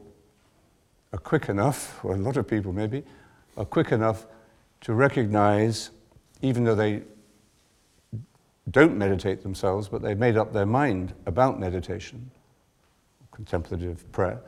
are 1.12 1.18
quick 1.18 1.50
enough, 1.50 2.00
or 2.06 2.14
a 2.14 2.20
lot 2.20 2.38
of 2.38 2.48
people 2.48 2.72
maybe, 2.72 3.04
are 3.58 3.66
quick 3.66 3.92
enough 3.92 4.28
to 4.82 4.94
recognize, 4.94 5.90
even 6.44 6.64
though 6.64 6.76
they 6.76 7.02
don't 8.70 8.96
meditate 8.96 9.42
themselves, 9.42 9.88
but 9.88 10.04
they've 10.04 10.20
made 10.20 10.38
up 10.38 10.54
their 10.54 10.68
mind 10.68 11.14
about 11.26 11.60
meditation, 11.60 12.30
contemplative 13.32 14.12
prayer, 14.12 14.40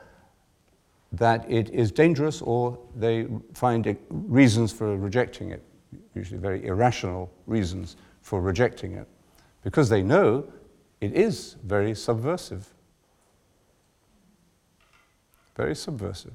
that 1.14 1.50
it 1.50 1.72
is 1.72 1.92
dangerous 1.92 2.44
or 2.44 2.78
they 2.96 3.26
find 3.56 3.98
reasons 4.12 4.72
for 4.72 4.96
rejecting 4.98 5.50
it, 5.50 5.64
usually 6.14 6.40
very 6.40 6.64
irrational 6.68 7.32
reasons 7.48 7.96
for 8.22 8.40
rejecting 8.40 8.94
it, 8.94 9.08
because 9.64 9.90
they 9.90 10.02
know 10.02 10.46
it 11.02 11.14
is 11.14 11.56
very 11.64 11.96
subversive. 11.96 12.70
Very 15.56 15.76
subversive. 15.76 16.34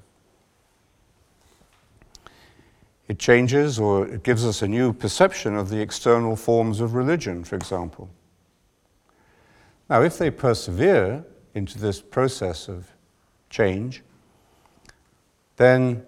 It 3.08 3.18
changes 3.18 3.78
or 3.78 4.06
it 4.06 4.22
gives 4.22 4.44
us 4.44 4.62
a 4.62 4.68
new 4.68 4.92
perception 4.92 5.56
of 5.56 5.68
the 5.68 5.80
external 5.80 6.36
forms 6.36 6.80
of 6.80 6.94
religion, 6.94 7.44
for 7.44 7.56
example. 7.56 8.08
Now, 9.90 10.02
if 10.02 10.16
they 10.16 10.30
persevere 10.30 11.24
into 11.54 11.78
this 11.78 12.00
process 12.00 12.68
of 12.68 12.90
change, 13.50 14.02
then 15.56 16.04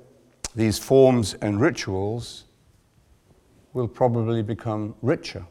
these 0.54 0.78
forms 0.78 1.34
and 1.34 1.60
rituals 1.60 2.44
will 3.74 3.86
probably 3.86 4.42
become 4.42 4.94
richer, 5.02 5.44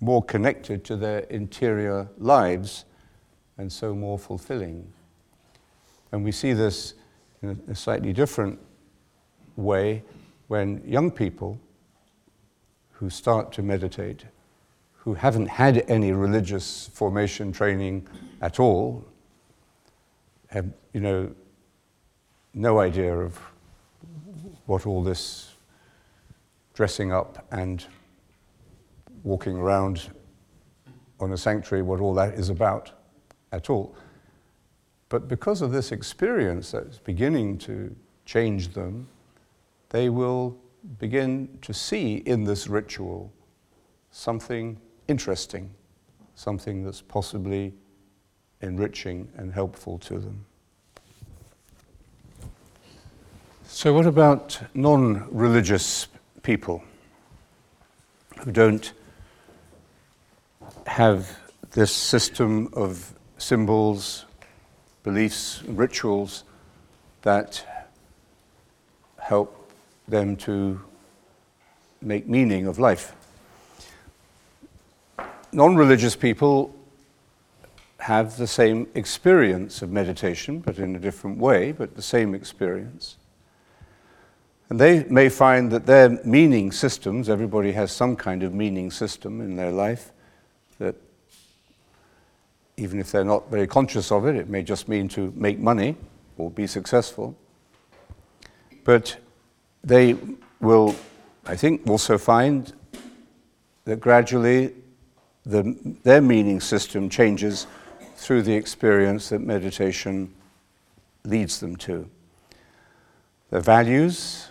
more 0.00 0.22
connected 0.22 0.84
to 0.84 0.96
their 0.96 1.20
interior 1.20 2.08
lives, 2.18 2.84
and 3.58 3.72
so 3.72 3.94
more 3.94 4.18
fulfilling. 4.18 4.92
And 6.12 6.24
we 6.24 6.32
see 6.32 6.52
this 6.52 6.94
in 7.42 7.60
a 7.68 7.74
slightly 7.74 8.12
different 8.12 8.58
way 9.56 10.02
when 10.48 10.82
young 10.86 11.10
people 11.10 11.58
who 12.92 13.10
start 13.10 13.52
to 13.52 13.62
meditate, 13.62 14.24
who 14.94 15.14
haven't 15.14 15.48
had 15.48 15.84
any 15.88 16.12
religious 16.12 16.88
formation 16.92 17.52
training 17.52 18.06
at 18.40 18.58
all, 18.58 19.04
have, 20.48 20.66
you 20.92 21.00
know, 21.00 21.34
no 22.54 22.78
idea 22.78 23.14
of 23.14 23.38
what 24.66 24.86
all 24.86 25.02
this 25.02 25.54
dressing 26.74 27.12
up 27.12 27.46
and 27.50 27.86
walking 29.26 29.56
around 29.56 30.08
on 31.18 31.32
a 31.32 31.36
sanctuary, 31.36 31.82
what 31.82 32.00
all 32.00 32.14
that 32.14 32.34
is 32.34 32.48
about 32.48 32.92
at 33.50 33.68
all. 33.68 33.94
But 35.08 35.26
because 35.26 35.62
of 35.62 35.72
this 35.72 35.90
experience 35.90 36.70
that's 36.70 36.98
beginning 36.98 37.58
to 37.58 37.94
change 38.24 38.72
them, 38.72 39.08
they 39.88 40.08
will 40.10 40.56
begin 40.98 41.58
to 41.62 41.74
see 41.74 42.16
in 42.18 42.44
this 42.44 42.68
ritual 42.68 43.32
something 44.12 44.78
interesting, 45.08 45.70
something 46.36 46.84
that's 46.84 47.02
possibly 47.02 47.74
enriching 48.60 49.28
and 49.36 49.52
helpful 49.52 49.98
to 49.98 50.20
them. 50.20 50.44
So, 53.64 53.92
what 53.92 54.06
about 54.06 54.60
non 54.74 55.26
religious 55.30 56.06
people 56.42 56.84
who 58.38 58.52
don't 58.52 58.92
have 60.86 61.38
this 61.72 61.92
system 61.92 62.70
of 62.72 63.12
symbols, 63.38 64.24
beliefs, 65.02 65.62
rituals 65.66 66.44
that 67.22 67.64
help 69.18 69.70
them 70.08 70.36
to 70.36 70.80
make 72.00 72.28
meaning 72.28 72.66
of 72.66 72.78
life? 72.78 73.14
Non 75.52 75.76
religious 75.76 76.16
people 76.16 76.74
have 77.98 78.36
the 78.36 78.46
same 78.46 78.86
experience 78.94 79.82
of 79.82 79.90
meditation, 79.90 80.60
but 80.60 80.78
in 80.78 80.94
a 80.94 80.98
different 80.98 81.38
way, 81.38 81.72
but 81.72 81.96
the 81.96 82.02
same 82.02 82.34
experience. 82.34 83.16
And 84.68 84.80
they 84.80 85.04
may 85.04 85.28
find 85.28 85.70
that 85.72 85.86
their 85.86 86.10
meaning 86.24 86.72
systems, 86.72 87.28
everybody 87.28 87.72
has 87.72 87.92
some 87.92 88.16
kind 88.16 88.42
of 88.42 88.52
meaning 88.52 88.90
system 88.90 89.40
in 89.40 89.56
their 89.56 89.70
life, 89.70 90.12
that 90.78 90.94
even 92.76 93.00
if 93.00 93.10
they're 93.10 93.24
not 93.24 93.50
very 93.50 93.66
conscious 93.66 94.12
of 94.12 94.26
it, 94.26 94.36
it 94.36 94.48
may 94.48 94.62
just 94.62 94.88
mean 94.88 95.08
to 95.08 95.32
make 95.34 95.58
money 95.58 95.96
or 96.36 96.50
be 96.50 96.66
successful. 96.66 97.34
But 98.84 99.16
they 99.82 100.16
will, 100.60 100.94
I 101.46 101.56
think, 101.56 101.86
also 101.88 102.18
find 102.18 102.72
that 103.84 104.00
gradually 104.00 104.74
the, 105.44 105.76
their 106.02 106.20
meaning 106.20 106.60
system 106.60 107.08
changes 107.08 107.66
through 108.16 108.42
the 108.42 108.54
experience 108.54 109.28
that 109.28 109.40
meditation 109.40 110.34
leads 111.24 111.60
them 111.60 111.76
to. 111.76 112.08
Their 113.50 113.60
values, 113.60 114.48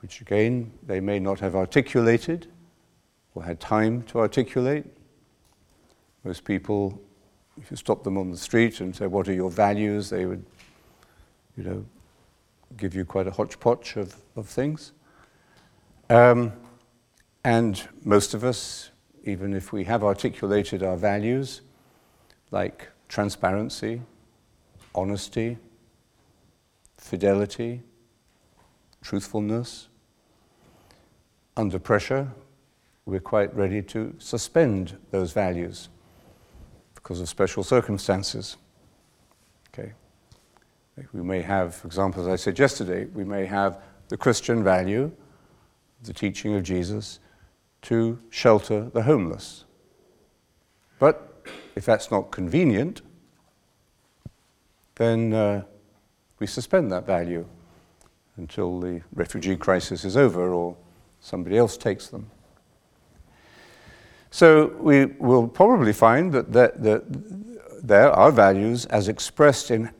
which 0.00 0.20
again 0.20 0.72
they 0.86 1.00
may 1.00 1.18
not 1.18 1.40
have 1.40 1.54
articulated 1.54 2.46
or 3.34 3.44
had 3.44 3.60
time 3.60 4.02
to 4.04 4.18
articulate. 4.18 4.86
Most 6.24 6.44
people, 6.44 7.00
if 7.60 7.70
you 7.70 7.76
stop 7.76 8.02
them 8.04 8.18
on 8.18 8.30
the 8.30 8.36
street 8.36 8.80
and 8.80 8.94
say, 8.94 9.06
What 9.06 9.28
are 9.28 9.32
your 9.32 9.50
values? 9.50 10.10
they 10.10 10.26
would, 10.26 10.44
you 11.56 11.64
know, 11.64 11.84
give 12.76 12.94
you 12.94 13.04
quite 13.04 13.26
a 13.26 13.30
hodgepodge 13.30 13.96
of, 13.96 14.16
of 14.36 14.46
things. 14.46 14.92
Um, 16.10 16.52
and 17.44 17.82
most 18.04 18.34
of 18.34 18.44
us, 18.44 18.90
even 19.24 19.54
if 19.54 19.72
we 19.72 19.84
have 19.84 20.02
articulated 20.02 20.82
our 20.82 20.96
values, 20.96 21.62
like 22.50 22.88
transparency, 23.08 24.02
honesty, 24.94 25.58
fidelity, 26.96 27.82
truthfulness. 29.02 29.88
Under 31.56 31.78
pressure, 31.78 32.32
we're 33.06 33.20
quite 33.20 33.54
ready 33.54 33.82
to 33.82 34.14
suspend 34.18 34.96
those 35.10 35.32
values 35.32 35.88
because 37.08 37.22
of 37.22 37.28
special 37.30 37.62
circumstances. 37.62 38.58
Okay. 39.72 39.94
We 41.14 41.22
may 41.22 41.40
have, 41.40 41.74
for 41.74 41.86
example, 41.86 42.20
as 42.20 42.28
I 42.28 42.36
said 42.36 42.58
yesterday, 42.58 43.06
we 43.06 43.24
may 43.24 43.46
have 43.46 43.80
the 44.08 44.18
Christian 44.18 44.62
value, 44.62 45.10
the 46.02 46.12
teaching 46.12 46.54
of 46.54 46.64
Jesus, 46.64 47.20
to 47.82 48.18
shelter 48.28 48.90
the 48.92 49.04
homeless. 49.04 49.64
But 50.98 51.46
if 51.74 51.86
that's 51.86 52.10
not 52.10 52.30
convenient, 52.30 53.00
then 54.96 55.32
uh, 55.32 55.62
we 56.38 56.46
suspend 56.46 56.92
that 56.92 57.06
value 57.06 57.46
until 58.36 58.80
the 58.80 59.00
refugee 59.14 59.56
crisis 59.56 60.04
is 60.04 60.14
over 60.14 60.52
or 60.52 60.76
somebody 61.20 61.56
else 61.56 61.78
takes 61.78 62.08
them. 62.08 62.30
So 64.30 64.74
we 64.78 65.06
will 65.06 65.48
probably 65.48 65.92
find 65.92 66.32
that, 66.32 66.52
that, 66.52 66.82
that 66.82 67.02
there 67.82 68.10
are 68.10 68.30
values 68.30 68.84
as 68.86 69.08
expressed 69.08 69.70
in 69.70 69.90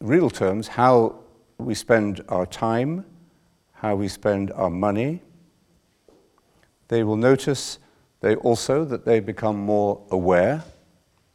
real 0.00 0.30
terms 0.30 0.68
how 0.68 1.16
we 1.58 1.74
spend 1.74 2.22
our 2.28 2.46
time, 2.46 3.04
how 3.72 3.96
we 3.96 4.08
spend 4.08 4.52
our 4.52 4.70
money. 4.70 5.22
They 6.88 7.02
will 7.04 7.16
notice 7.16 7.78
they 8.20 8.36
also 8.36 8.84
that 8.84 9.04
they 9.04 9.20
become 9.20 9.56
more 9.56 10.00
aware, 10.10 10.64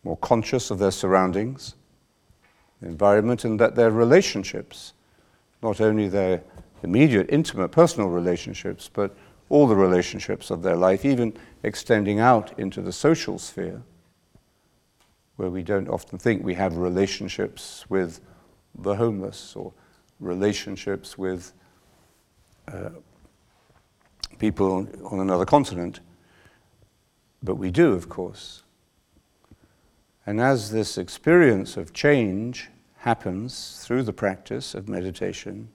more 0.03 0.17
conscious 0.17 0.71
of 0.71 0.79
their 0.79 0.91
surroundings, 0.91 1.75
the 2.81 2.87
environment, 2.87 3.45
and 3.45 3.59
that 3.59 3.75
their 3.75 3.91
relationships 3.91 4.93
not 5.61 5.79
only 5.79 6.09
their 6.09 6.43
immediate, 6.83 7.27
intimate, 7.29 7.69
personal 7.69 8.09
relationships, 8.09 8.89
but 8.93 9.15
all 9.53 9.67
the 9.67 9.75
relationships 9.75 10.49
of 10.49 10.63
their 10.63 10.75
life, 10.75 11.05
even 11.05 11.31
extending 11.61 12.19
out 12.19 12.57
into 12.57 12.81
the 12.81 12.91
social 12.91 13.37
sphere, 13.37 13.83
where 15.35 15.51
we 15.51 15.61
don't 15.61 15.87
often 15.87 16.17
think 16.17 16.43
we 16.43 16.55
have 16.55 16.75
relationships 16.75 17.85
with 17.87 18.19
the 18.73 18.95
homeless 18.95 19.55
or 19.55 19.71
relationships 20.19 21.19
with 21.19 21.53
uh, 22.67 22.89
people 24.39 24.87
on 25.03 25.19
another 25.19 25.45
continent. 25.45 25.99
But 27.43 27.57
we 27.57 27.69
do, 27.69 27.93
of 27.93 28.09
course. 28.09 28.63
And 30.25 30.41
as 30.41 30.71
this 30.71 30.97
experience 30.97 31.77
of 31.77 31.93
change 31.93 32.71
happens 32.97 33.83
through 33.85 34.01
the 34.01 34.13
practice 34.13 34.73
of 34.73 34.89
meditation, 34.89 35.69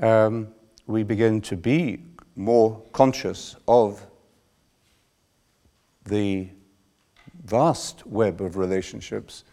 um, 0.00 0.48
we 0.86 1.02
begin 1.02 1.42
to 1.42 1.58
be 1.58 1.98
more 2.36 2.82
conscious 2.92 3.56
of 3.68 4.06
the 6.04 6.48
vast 7.44 8.06
web 8.06 8.40
of 8.40 8.56
relationships 8.56 9.44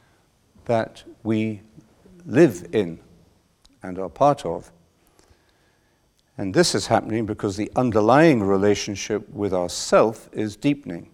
that 0.65 1.03
we 1.23 1.61
live 2.25 2.67
in 2.71 2.99
and 3.83 3.97
are 3.97 4.09
part 4.09 4.45
of. 4.45 4.71
And 6.37 6.53
this 6.53 6.73
is 6.73 6.87
happening 6.87 7.25
because 7.25 7.57
the 7.57 7.71
underlying 7.75 8.41
relationship 8.41 9.29
with 9.29 9.53
ourself 9.53 10.29
is 10.31 10.55
deepening. 10.55 11.09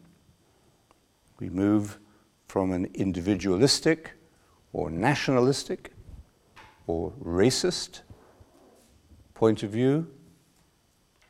We 1.39 1.49
move 1.49 1.99
from 2.47 2.71
an 2.71 2.89
individualistic 2.93 4.13
or 4.73 4.89
nationalistic 4.89 5.91
or 6.85 7.11
racist 7.21 8.01
point 9.33 9.63
of 9.63 9.71
view 9.71 10.07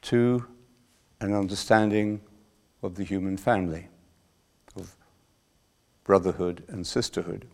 to 0.08 0.46
an 1.20 1.34
understanding 1.34 2.22
of 2.82 2.96
the 2.96 3.04
human 3.04 3.36
family, 3.36 3.90
of 4.78 4.96
brotherhood 6.06 6.64
and 6.70 6.88
sisterhood. 6.88 7.46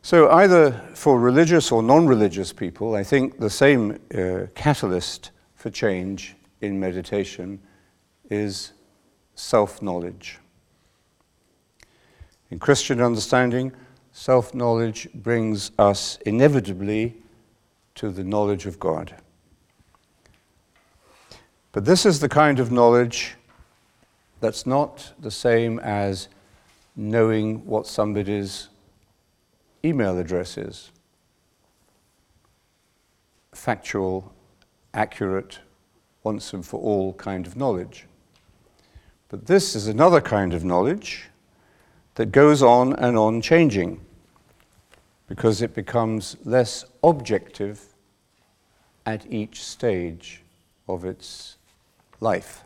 So, 0.00 0.30
either 0.30 0.72
for 0.94 1.20
religious 1.20 1.70
or 1.70 1.82
non 1.82 2.06
religious 2.06 2.54
people, 2.54 2.94
I 2.94 3.02
think 3.04 3.38
the 3.38 3.50
same 3.50 3.98
uh, 4.14 4.46
catalyst 4.54 5.30
for 5.54 5.68
change 5.68 6.36
in 6.62 6.80
meditation 6.80 7.60
is 8.30 8.72
self 9.34 9.82
knowledge. 9.82 10.38
In 12.50 12.58
Christian 12.58 13.02
understanding, 13.02 13.72
self 14.10 14.54
knowledge 14.54 15.06
brings 15.12 15.70
us 15.78 16.16
inevitably 16.24 17.16
to 17.96 18.10
the 18.10 18.24
knowledge 18.24 18.64
of 18.64 18.80
God. 18.80 19.14
But 21.72 21.84
this 21.84 22.04
is 22.04 22.18
the 22.18 22.28
kind 22.28 22.58
of 22.58 22.72
knowledge 22.72 23.36
that's 24.40 24.66
not 24.66 25.12
the 25.20 25.30
same 25.30 25.78
as 25.78 26.28
knowing 26.96 27.64
what 27.64 27.86
somebody's 27.86 28.68
email 29.84 30.18
address 30.18 30.58
is. 30.58 30.90
Factual, 33.54 34.32
accurate, 34.94 35.60
once 36.24 36.52
and 36.52 36.66
for 36.66 36.80
all 36.80 37.12
kind 37.14 37.46
of 37.46 37.56
knowledge. 37.56 38.06
But 39.28 39.46
this 39.46 39.76
is 39.76 39.86
another 39.86 40.20
kind 40.20 40.52
of 40.52 40.64
knowledge 40.64 41.28
that 42.16 42.32
goes 42.32 42.62
on 42.62 42.94
and 42.94 43.16
on 43.16 43.40
changing 43.40 44.00
because 45.28 45.62
it 45.62 45.74
becomes 45.74 46.36
less 46.44 46.84
objective 47.04 47.94
at 49.06 49.24
each 49.32 49.62
stage 49.62 50.42
of 50.88 51.04
its 51.04 51.56
life. 52.20 52.64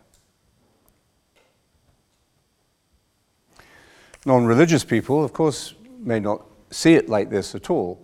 Non 4.26 4.44
religious 4.46 4.84
people, 4.84 5.22
of 5.22 5.32
course, 5.32 5.74
may 5.98 6.20
not 6.20 6.46
see 6.70 6.94
it 6.94 7.08
like 7.08 7.30
this 7.30 7.54
at 7.54 7.70
all, 7.70 8.00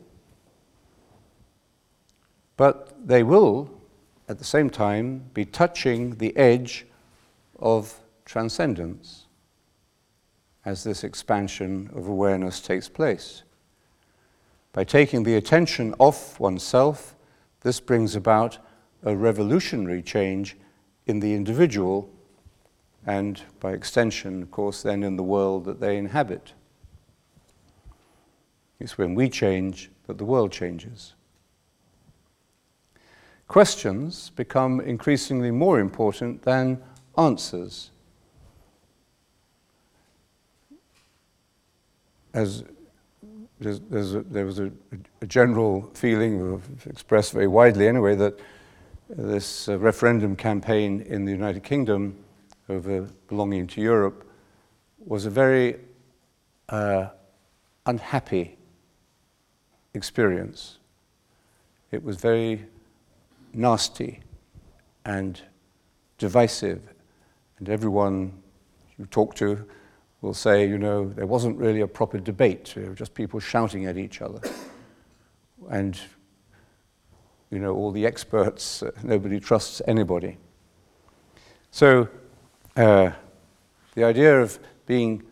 but 2.57 2.95
they 3.07 3.23
will, 3.23 3.71
at 4.29 4.39
the 4.39 4.45
same 4.45 4.71
time, 4.71 5.25
be 5.35 5.45
touching 5.45 6.17
the 6.17 6.37
edge 6.37 6.87
of 7.59 7.95
transcendence 8.25 9.27
as 10.65 10.85
this 10.85 11.05
expansion 11.05 11.91
of 11.95 12.07
awareness 12.07 12.61
takes 12.61 12.89
place. 12.89 13.43
By 14.73 14.85
taking 14.85 15.23
the 15.23 15.37
attention 15.37 15.95
off 15.99 16.39
oneself 16.39 17.17
this 17.63 17.81
brings 17.81 18.17
about 18.17 18.59
a 19.03 19.15
revolutionary 19.15 20.03
change 20.03 20.57
in 21.11 21.21
the 21.21 21.35
individual 21.35 22.09
and, 23.07 23.43
by 23.59 23.73
extension, 23.73 24.43
of 24.43 24.51
course, 24.51 24.83
then 24.83 25.03
in 25.03 25.17
the 25.17 25.23
world 25.23 25.65
that 25.65 25.81
they 25.81 25.99
inhabit. 25.99 26.53
It's 28.79 28.97
when 28.97 29.15
we 29.15 29.29
change 29.29 29.91
that 30.07 30.17
the 30.17 30.25
world 30.25 30.53
changes. 30.53 31.15
Questions 33.49 34.31
become 34.37 34.81
increasingly 34.81 35.51
more 35.51 35.81
important 35.81 36.43
than 36.43 36.81
answers. 37.19 37.91
As 42.33 42.63
there's, 43.59 43.81
there's 43.91 44.15
a, 44.15 44.21
there 44.21 44.47
was 44.47 44.61
a, 44.61 44.71
a, 45.21 45.27
general 45.27 45.91
feeling, 45.95 46.63
expressed 46.87 47.33
very 47.33 47.49
widely 47.49 47.89
anyway, 47.89 48.15
that 48.15 48.39
this 49.17 49.69
uh, 49.69 49.79
referendum 49.79 50.37
campaign 50.37 51.01
in 51.03 51.25
the 51.25 51.33
United 51.33 51.65
Kingdom 51.65 52.17
over 52.69 53.03
belonging 53.29 53.67
to 53.67 53.81
Europe 53.81 54.25
was 54.99 55.27
a 55.27 55.31
very 55.31 55.77
uh, 56.69 57.09
unhappy 57.87 58.57
experience. 59.95 60.79
It 61.91 62.05
was 62.05 62.17
very 62.17 62.65
nasty 63.53 64.21
and 65.05 65.41
divisive, 66.19 66.81
and 67.59 67.69
everyone 67.69 68.41
you 68.99 69.07
talk 69.07 69.35
to 69.37 69.67
will 70.21 70.35
say, 70.35 70.69
you 70.69 70.79
know, 70.79 71.09
there 71.09 71.27
wasn't 71.27 71.57
really 71.57 71.81
a 71.81 71.89
proper 71.89 72.19
debate, 72.19 72.73
there 72.77 72.91
were 72.91 72.95
just 72.95 73.15
people 73.15 73.41
shouting 73.41 73.87
at 73.87 73.97
each 73.97 74.21
other. 74.21 74.41
And, 75.71 75.99
you 77.51 77.59
know, 77.59 77.75
all 77.75 77.91
the 77.91 78.07
experts, 78.07 78.83
uh, 78.83 78.91
nobody 79.03 79.41
trusts 79.41 79.83
anybody. 79.87 80.39
So, 81.71 82.09
uh, 82.77 83.11
the 83.95 84.05
idea 84.05 84.41
of 84.41 84.59
being, 84.87 85.23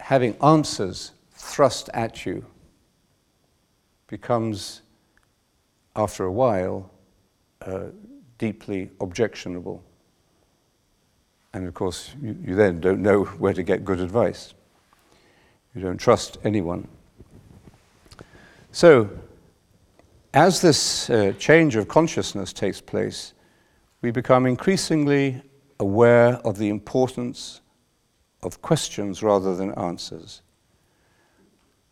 having 0.00 0.36
answers 0.42 1.12
thrust 1.30 1.88
at 1.94 2.26
you 2.26 2.44
becomes, 4.06 4.82
after 5.96 6.24
a 6.24 6.32
while, 6.32 6.90
uh, 7.62 7.86
deeply 8.38 8.90
objectionable. 9.00 9.82
And 11.54 11.66
of 11.66 11.74
course, 11.74 12.14
you, 12.20 12.36
you 12.44 12.54
then 12.54 12.80
don't 12.80 13.00
know 13.00 13.24
where 13.38 13.54
to 13.54 13.62
get 13.62 13.84
good 13.84 14.00
advice. 14.00 14.54
You 15.74 15.80
don't 15.80 15.98
trust 15.98 16.36
anyone. 16.44 16.86
So, 18.72 19.08
as 20.34 20.60
this 20.60 21.10
uh, 21.10 21.32
change 21.38 21.76
of 21.76 21.88
consciousness 21.88 22.52
takes 22.52 22.80
place, 22.80 23.34
we 24.00 24.10
become 24.10 24.46
increasingly 24.46 25.42
aware 25.78 26.34
of 26.44 26.58
the 26.58 26.68
importance 26.68 27.60
of 28.42 28.62
questions 28.62 29.22
rather 29.22 29.54
than 29.54 29.72
answers. 29.74 30.42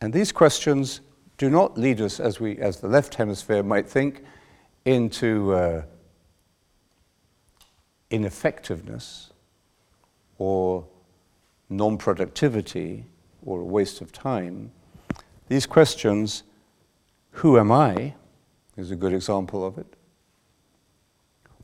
And 0.01 0.13
these 0.13 0.33
questions 0.33 1.03
do 1.37 1.51
not 1.51 1.79
lead 1.79 2.01
us, 2.01 2.19
as, 2.19 2.41
we, 2.41 2.59
as 2.59 2.81
the 2.81 2.89
left 2.89 3.15
hemisphere 3.15 3.63
might 3.63 3.89
think, 3.89 4.23
into 4.85 5.53
uh, 5.53 5.83
ineffectiveness 8.11 9.33
or 10.39 10.87
non 11.69 11.99
productivity 11.99 13.05
or 13.45 13.61
a 13.61 13.65
waste 13.65 14.01
of 14.01 14.13
time, 14.13 14.73
these 15.49 15.67
questions, 15.67 16.43
who 17.33 17.59
am 17.59 17.71
I, 17.71 18.15
is 18.77 18.91
a 18.91 18.97
good 18.97 19.13
example 19.13 19.65
of 19.65 19.79
it. 19.79 19.87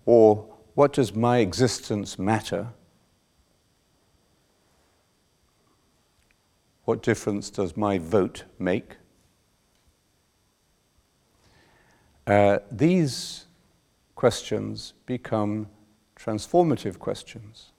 Or 0.05 0.47
what 0.75 0.93
does 0.93 1.15
my 1.15 1.39
existence 1.39 2.19
matter? 2.19 2.69
What 6.85 7.03
difference 7.03 7.51
does 7.51 7.77
my 7.77 7.99
vote 7.99 8.45
make? 8.59 8.97
Uh, 12.27 12.59
these 12.71 13.47
questions 14.15 14.95
become 15.07 15.69
transformative 16.17 16.99
questions 16.99 17.73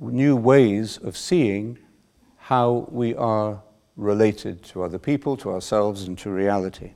new 0.00 0.36
ways 0.36 0.98
of 0.98 1.16
seeing 1.16 1.78
how 2.36 2.86
we 2.90 3.14
are 3.14 3.62
related 3.96 4.62
to 4.62 4.82
other 4.82 4.98
people, 4.98 5.36
to 5.36 5.50
ourselves, 5.50 6.04
and 6.04 6.18
to 6.18 6.30
reality. 6.30 6.92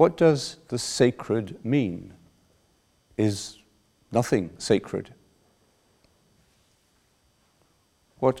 What 0.00 0.16
does 0.16 0.56
the 0.68 0.78
sacred 0.78 1.62
mean? 1.62 2.14
Is 3.18 3.58
nothing 4.10 4.48
sacred? 4.56 5.12
What 8.18 8.40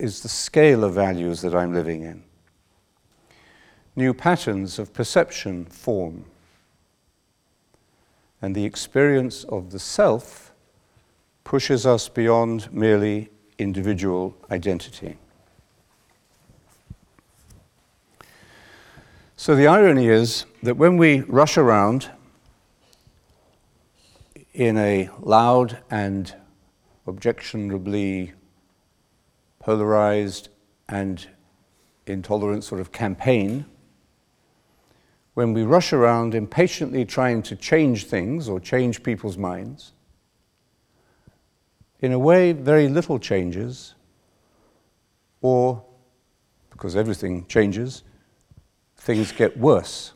is 0.00 0.22
the 0.22 0.28
scale 0.28 0.82
of 0.82 0.94
values 0.94 1.40
that 1.42 1.54
I'm 1.54 1.72
living 1.72 2.02
in? 2.02 2.24
New 3.94 4.12
patterns 4.12 4.80
of 4.80 4.92
perception 4.92 5.66
form, 5.66 6.24
and 8.42 8.52
the 8.52 8.64
experience 8.64 9.44
of 9.44 9.70
the 9.70 9.78
self 9.78 10.52
pushes 11.44 11.86
us 11.86 12.08
beyond 12.08 12.72
merely 12.72 13.30
individual 13.56 14.36
identity. 14.50 15.16
So 19.40 19.56
the 19.56 19.68
irony 19.68 20.08
is 20.08 20.44
that 20.62 20.76
when 20.76 20.98
we 20.98 21.20
rush 21.20 21.56
around 21.56 22.10
in 24.52 24.76
a 24.76 25.08
loud 25.18 25.78
and 25.90 26.34
objectionably 27.06 28.34
polarized 29.58 30.50
and 30.90 31.26
intolerant 32.06 32.64
sort 32.64 32.82
of 32.82 32.92
campaign, 32.92 33.64
when 35.32 35.54
we 35.54 35.62
rush 35.62 35.94
around 35.94 36.34
impatiently 36.34 37.06
trying 37.06 37.40
to 37.44 37.56
change 37.56 38.08
things 38.08 38.46
or 38.46 38.60
change 38.60 39.02
people's 39.02 39.38
minds, 39.38 39.94
in 42.00 42.12
a 42.12 42.18
way, 42.18 42.52
very 42.52 42.88
little 42.88 43.18
changes, 43.18 43.94
or 45.40 45.82
because 46.70 46.94
everything 46.94 47.46
changes, 47.46 48.02
things 49.00 49.32
get 49.32 49.56
worse. 49.56 50.12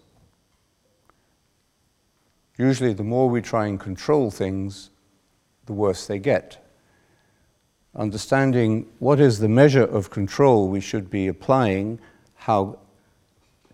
Usually, 2.56 2.92
the 2.92 3.02
more 3.02 3.28
we 3.28 3.40
try 3.40 3.66
and 3.66 3.80
control 3.80 4.30
things, 4.30 4.90
the 5.66 5.72
worse 5.72 6.06
they 6.06 6.18
get. 6.18 6.64
Understanding 7.96 8.86
what 8.98 9.18
is 9.18 9.38
the 9.38 9.48
measure 9.48 9.82
of 9.82 10.10
control 10.10 10.68
we 10.68 10.80
should 10.80 11.10
be 11.10 11.26
applying, 11.26 11.98
how 12.34 12.78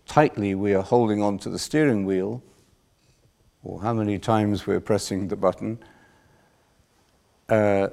tightly 0.05 0.55
we 0.55 0.73
are 0.73 0.83
holding 0.83 1.21
on 1.21 1.37
to 1.39 1.49
the 1.49 1.59
steering 1.59 2.05
wheel, 2.05 2.41
or 3.63 3.81
how 3.81 3.93
many 3.93 4.17
times 4.17 4.65
we're 4.65 4.79
pressing 4.79 5.27
the 5.27 5.35
button, 5.35 5.77
uh, 7.49 7.89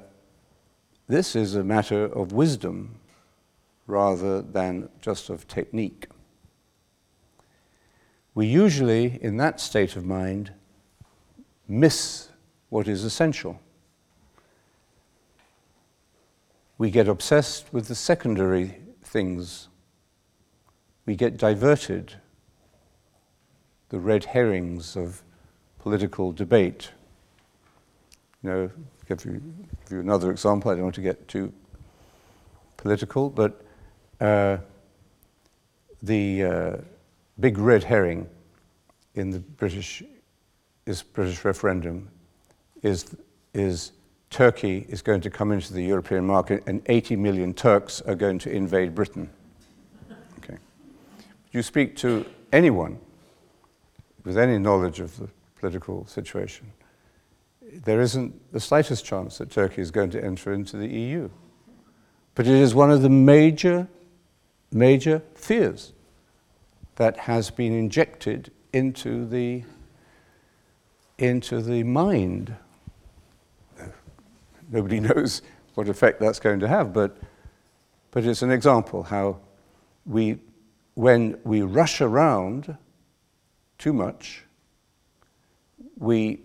this 1.09 1.35
is 1.35 1.55
a 1.55 1.65
matter 1.65 2.05
of 2.05 2.33
wisdom 2.33 3.01
rather 3.87 4.41
than 4.41 4.89
just 5.01 5.31
of 5.31 5.49
technique. 5.49 6.07
We 8.39 8.47
usually, 8.47 9.19
in 9.21 9.37
that 9.39 9.59
state 9.59 9.97
of 9.97 10.07
mind, 10.07 10.53
miss 11.67 12.29
what 12.69 12.87
is 12.87 13.03
essential. 13.03 13.61
We 16.79 16.93
get 16.93 17.09
obsessed 17.09 17.73
with 17.73 17.89
the 17.89 17.97
secondary 17.97 18.77
things. 19.03 19.67
We 21.05 21.17
get 21.17 21.37
diverted, 21.37 22.15
the 23.89 23.99
red 23.99 24.27
herrings 24.27 24.97
of 24.97 25.25
political 25.81 26.31
debate. 26.31 26.93
You 28.45 28.51
know, 28.51 28.71
give 29.09 29.25
you, 29.25 29.43
give 29.83 29.91
you 29.91 29.99
another 29.99 30.31
example. 30.31 30.71
I 30.71 30.75
don't 30.75 30.85
want 30.85 30.95
to 30.95 31.01
get 31.01 31.27
too 31.27 31.53
political, 32.77 33.31
but 33.31 33.61
uh, 34.21 34.59
the 36.01 36.45
uh, 36.45 36.77
big 37.41 37.59
red 37.59 37.85
herring 37.85 38.29
in 39.15 39.31
the 39.31 39.39
British, 39.39 40.03
this 40.85 41.03
British 41.03 41.45
referendum 41.45 42.09
is, 42.83 43.17
is 43.55 43.93
Turkey 44.31 44.87
is 44.89 45.03
going 45.03 45.21
to 45.21 45.31
come 45.31 45.53
into 45.53 45.73
the 45.73 45.83
European 45.83 46.27
market 46.27 46.63
and 46.67 46.83
80 46.87 47.17
million 47.17 47.55
Turks 47.55 48.01
are 48.03 48.15
going 48.15 48.39
to 48.41 48.51
invade 48.51 48.95
Britain. 48.95 49.31
Okay. 50.39 50.59
You 51.53 51.63
speak 51.63 51.97
to 51.97 52.27
anyone 52.53 52.99
with 54.25 54.37
any 54.37 54.59
knowledge 54.59 55.01
of 55.01 55.17
the 55.19 55.29
political 55.59 56.07
situation, 56.07 56.73
there 57.85 58.01
isn't 58.01 58.53
the 58.53 58.61
slightest 58.61 59.05
chance 59.05 59.39
that 59.39 59.51
Turkey 59.51 59.83
is 59.83 59.91
going 59.91 60.11
to 60.11 60.23
enter 60.23 60.53
into 60.53 60.77
the 60.77 60.87
EU. 60.87 61.29
But 62.35 62.47
it 62.47 62.55
is 62.55 62.75
one 62.75 62.91
of 62.91 63.03
the 63.03 63.11
major, 63.11 63.89
major 64.71 65.23
fears 65.35 65.93
that 66.99 67.17
has 67.17 67.49
been 67.49 67.73
injected 67.73 68.51
into 68.73 69.25
the, 69.25 69.63
into 71.17 71.63
the 71.63 71.85
mind. 71.85 72.55
Nobody 74.69 74.99
knows 75.09 75.43
what 75.75 75.89
effect 75.89 76.19
that's 76.19 76.41
going 76.41 76.59
to 76.59 76.67
have, 76.67 76.93
but, 76.93 77.17
but 78.11 78.25
it's 78.25 78.43
an 78.43 78.51
example 78.51 79.05
how 79.05 79.39
we, 80.07 80.41
when 80.95 81.39
we 81.45 81.63
rush 81.63 82.01
around 82.01 82.77
too 83.79 83.93
much, 83.93 84.43
we 85.99 86.41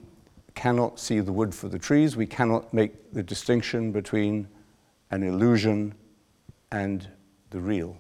cannot 0.53 0.99
see 0.99 1.19
the 1.19 1.33
wood 1.33 1.55
for 1.55 1.67
the 1.67 1.79
trees, 1.79 2.15
we 2.15 2.27
cannot 2.27 2.71
make 2.71 3.11
the 3.11 3.23
distinction 3.23 3.91
between 3.91 4.47
an 5.09 5.23
illusion 5.23 5.95
and 6.71 7.09
the 7.49 7.59
real. 7.59 7.97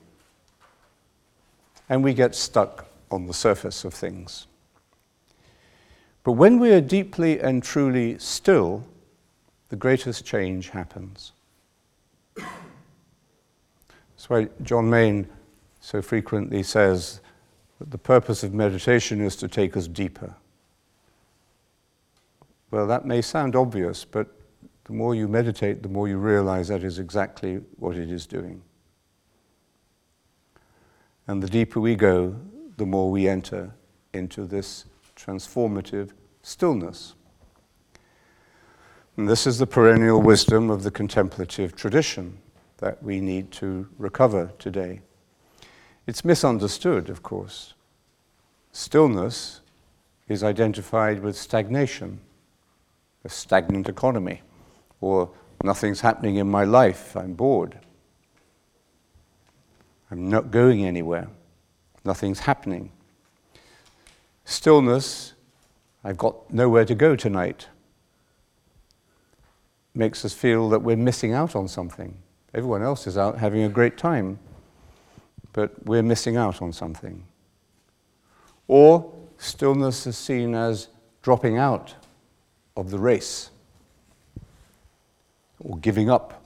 And 1.93 2.03
we 2.03 2.15
get 2.15 2.33
stuck 2.33 2.87
on 3.11 3.27
the 3.27 3.35
surface 3.35 3.85
of 3.85 3.93
things. 3.93 4.47
But 6.23 6.31
when 6.31 6.57
we 6.57 6.71
are 6.71 6.81
deeply 6.81 7.39
and 7.39 7.61
truly 7.61 8.17
still, 8.17 8.83
the 9.69 9.75
greatest 9.75 10.25
change 10.25 10.69
happens. 10.69 11.33
That's 12.35 14.27
why 14.27 14.47
John 14.63 14.89
Main 14.89 15.27
so 15.81 16.01
frequently 16.01 16.63
says 16.63 17.21
that 17.77 17.91
the 17.91 17.99
purpose 17.99 18.41
of 18.41 18.55
meditation 18.55 19.21
is 19.21 19.35
to 19.35 19.47
take 19.47 19.77
us 19.77 19.87
deeper. 19.87 20.33
Well, 22.71 22.87
that 22.87 23.05
may 23.05 23.21
sound 23.21 23.55
obvious, 23.55 24.03
but 24.03 24.29
the 24.85 24.93
more 24.93 25.13
you 25.13 25.27
meditate, 25.27 25.83
the 25.83 25.89
more 25.89 26.07
you 26.07 26.17
realize 26.17 26.69
that 26.69 26.83
is 26.83 26.97
exactly 26.97 27.61
what 27.77 27.97
it 27.97 28.09
is 28.09 28.25
doing. 28.25 28.63
And 31.27 31.41
the 31.41 31.49
deeper 31.49 31.79
we 31.79 31.95
go, 31.95 32.35
the 32.77 32.85
more 32.85 33.09
we 33.09 33.27
enter 33.27 33.73
into 34.13 34.45
this 34.45 34.85
transformative 35.15 36.11
stillness. 36.41 37.15
And 39.15 39.29
this 39.29 39.45
is 39.45 39.59
the 39.59 39.67
perennial 39.67 40.21
wisdom 40.21 40.69
of 40.69 40.83
the 40.83 40.91
contemplative 40.91 41.75
tradition 41.75 42.39
that 42.77 43.01
we 43.01 43.21
need 43.21 43.51
to 43.51 43.87
recover 43.97 44.51
today. 44.59 45.01
It's 46.07 46.25
misunderstood, 46.25 47.09
of 47.09 47.23
course. 47.23 47.75
Stillness 48.71 49.61
is 50.27 50.43
identified 50.43 51.21
with 51.21 51.37
stagnation, 51.37 52.19
a 53.23 53.29
stagnant 53.29 53.87
economy, 53.87 54.41
or 54.99 55.31
nothing's 55.63 56.01
happening 56.01 56.37
in 56.37 56.49
my 56.49 56.63
life, 56.63 57.15
I'm 57.15 57.33
bored. 57.33 57.79
I'm 60.13 60.29
not 60.29 60.51
going 60.51 60.85
anywhere. 60.85 61.27
Nothing's 62.05 62.41
happening. 62.41 62.91
Stillness, 64.45 65.33
I've 66.03 66.19
got 66.19 66.53
nowhere 66.53 66.85
to 66.85 66.93
go 66.93 67.15
tonight, 67.15 67.67
makes 69.95 70.23
us 70.23 70.31
feel 70.31 70.69
that 70.69 70.83
we're 70.83 70.95
missing 70.95 71.33
out 71.33 71.55
on 71.55 71.67
something. 71.67 72.15
Everyone 72.53 72.83
else 72.83 73.07
is 73.07 73.17
out 73.17 73.39
having 73.39 73.63
a 73.63 73.69
great 73.69 73.97
time, 73.97 74.37
but 75.51 75.83
we're 75.87 76.03
missing 76.03 76.37
out 76.37 76.61
on 76.61 76.71
something. 76.71 77.23
Or 78.67 79.11
stillness 79.39 80.05
is 80.05 80.15
seen 80.15 80.53
as 80.53 80.89
dropping 81.23 81.57
out 81.57 81.95
of 82.77 82.91
the 82.91 82.99
race 82.99 83.49
or 85.59 85.75
giving 85.79 86.11
up 86.11 86.39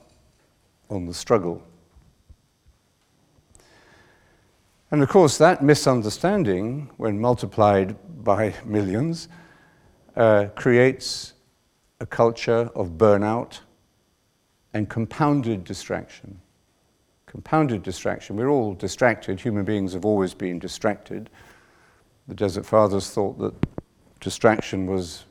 on 0.88 1.04
the 1.04 1.12
struggle. 1.12 1.62
And 4.90 5.02
of 5.02 5.08
course, 5.10 5.36
that 5.38 5.62
misunderstanding, 5.62 6.90
when 6.96 7.20
multiplied 7.20 7.96
by 8.24 8.54
millions, 8.64 9.28
uh, 10.16 10.46
creates 10.56 11.34
a 12.00 12.06
culture 12.06 12.70
of 12.74 12.92
burnout 12.92 13.60
and 14.72 14.88
compounded 14.88 15.64
distraction. 15.64 16.40
Compounded 17.26 17.82
distraction. 17.82 18.36
We're 18.36 18.48
all 18.48 18.72
distracted. 18.72 19.40
Human 19.40 19.64
beings 19.64 19.92
have 19.92 20.06
always 20.06 20.32
been 20.32 20.58
distracted. 20.58 21.28
The 22.26 22.34
Desert 22.34 22.64
Fathers 22.64 23.10
thought 23.10 23.38
that 23.38 23.54
distraction 24.20 24.86
was 24.86 25.26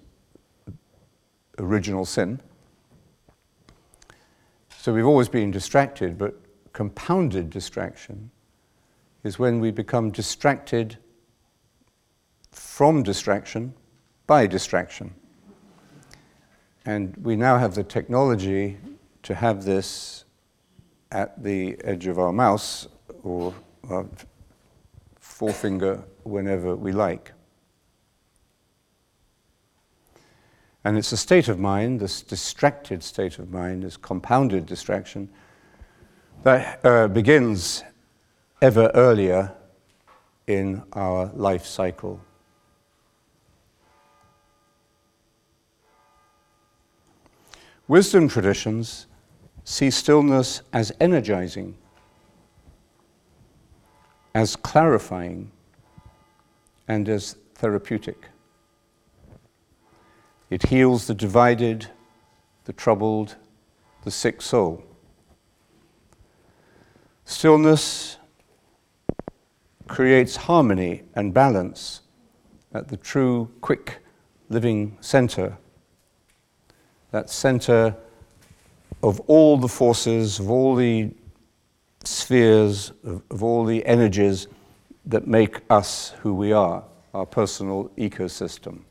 original 1.58 2.06
sin. 2.06 2.40
So 4.78 4.94
we've 4.94 5.08
always 5.08 5.30
been 5.30 5.50
distracted, 5.50 6.18
but 6.18 6.40
compounded 6.74 7.50
distraction 7.50 8.30
is 9.28 9.38
when 9.38 9.60
we 9.60 9.72
become 9.72 10.10
distracted 10.10 10.98
from 12.52 13.04
distraction 13.04 13.74
by 14.26 14.48
distraction. 14.48 15.14
And 16.86 17.14
we 17.18 17.36
now 17.36 17.58
have 17.58 17.76
the 17.76 17.84
technology 17.84 18.78
to 19.24 19.36
have 19.36 19.66
this 19.66 20.24
at 21.12 21.44
the 21.44 21.78
edge 21.84 22.08
of 22.08 22.18
our 22.18 22.32
mouse 22.32 22.88
or 23.24 23.54
our 23.90 24.06
forefinger 25.20 26.02
whenever 26.24 26.78
we 26.78 26.94
like. 26.94 27.34
And 30.86 30.98
it's 30.98 31.12
a 31.12 31.18
state 31.18 31.50
of 31.50 31.60
mind, 31.60 32.00
this 32.00 32.22
distracted 32.22 33.04
state 33.04 33.40
of 33.40 33.52
mind, 33.52 33.84
this 33.84 33.98
compounded 33.98 34.66
distraction, 34.66 35.28
that 36.44 36.80
uh, 36.86 37.10
begins 37.10 37.84
ever 38.62 38.92
earlier 38.96 39.54
in 40.48 40.82
our 40.94 41.32
life 41.36 41.66
cycle. 41.66 42.20
Wisdom 47.88 48.28
traditions 48.28 49.06
see 49.64 49.90
stillness 49.92 50.62
as 50.74 50.92
energizing, 51.00 51.76
as 54.34 54.56
clarifying, 54.56 55.52
and 56.88 57.08
as 57.08 57.38
therapeutic. 57.56 58.28
It 60.50 60.64
heals 60.64 61.08
the 61.08 61.14
divided, 61.14 61.88
the 62.66 62.74
troubled, 62.74 63.36
the 64.04 64.12
sick 64.12 64.42
soul. 64.42 64.84
Stillness 67.26 68.17
creates 69.88 70.36
harmony 70.36 71.04
and 71.16 71.34
balance 71.34 72.02
at 72.74 72.88
the 72.88 72.98
true, 72.98 73.50
quick 73.62 74.00
living 74.50 74.98
center. 75.02 75.58
That 77.12 77.30
center 77.30 77.96
of 79.04 79.20
all 79.22 79.58
the 79.58 79.68
forces, 79.68 80.40
of 80.40 80.50
all 80.50 80.76
the 80.76 81.12
spheres, 82.04 82.92
of, 83.04 83.22
of 83.30 83.44
all 83.44 83.66
the 83.66 83.86
energies 83.86 84.48
that 85.06 85.28
make 85.28 85.62
us 85.70 86.14
who 86.22 86.34
we 86.34 86.52
are, 86.52 86.84
our 87.14 87.26
personal 87.26 87.90
ecosystem 87.98 88.82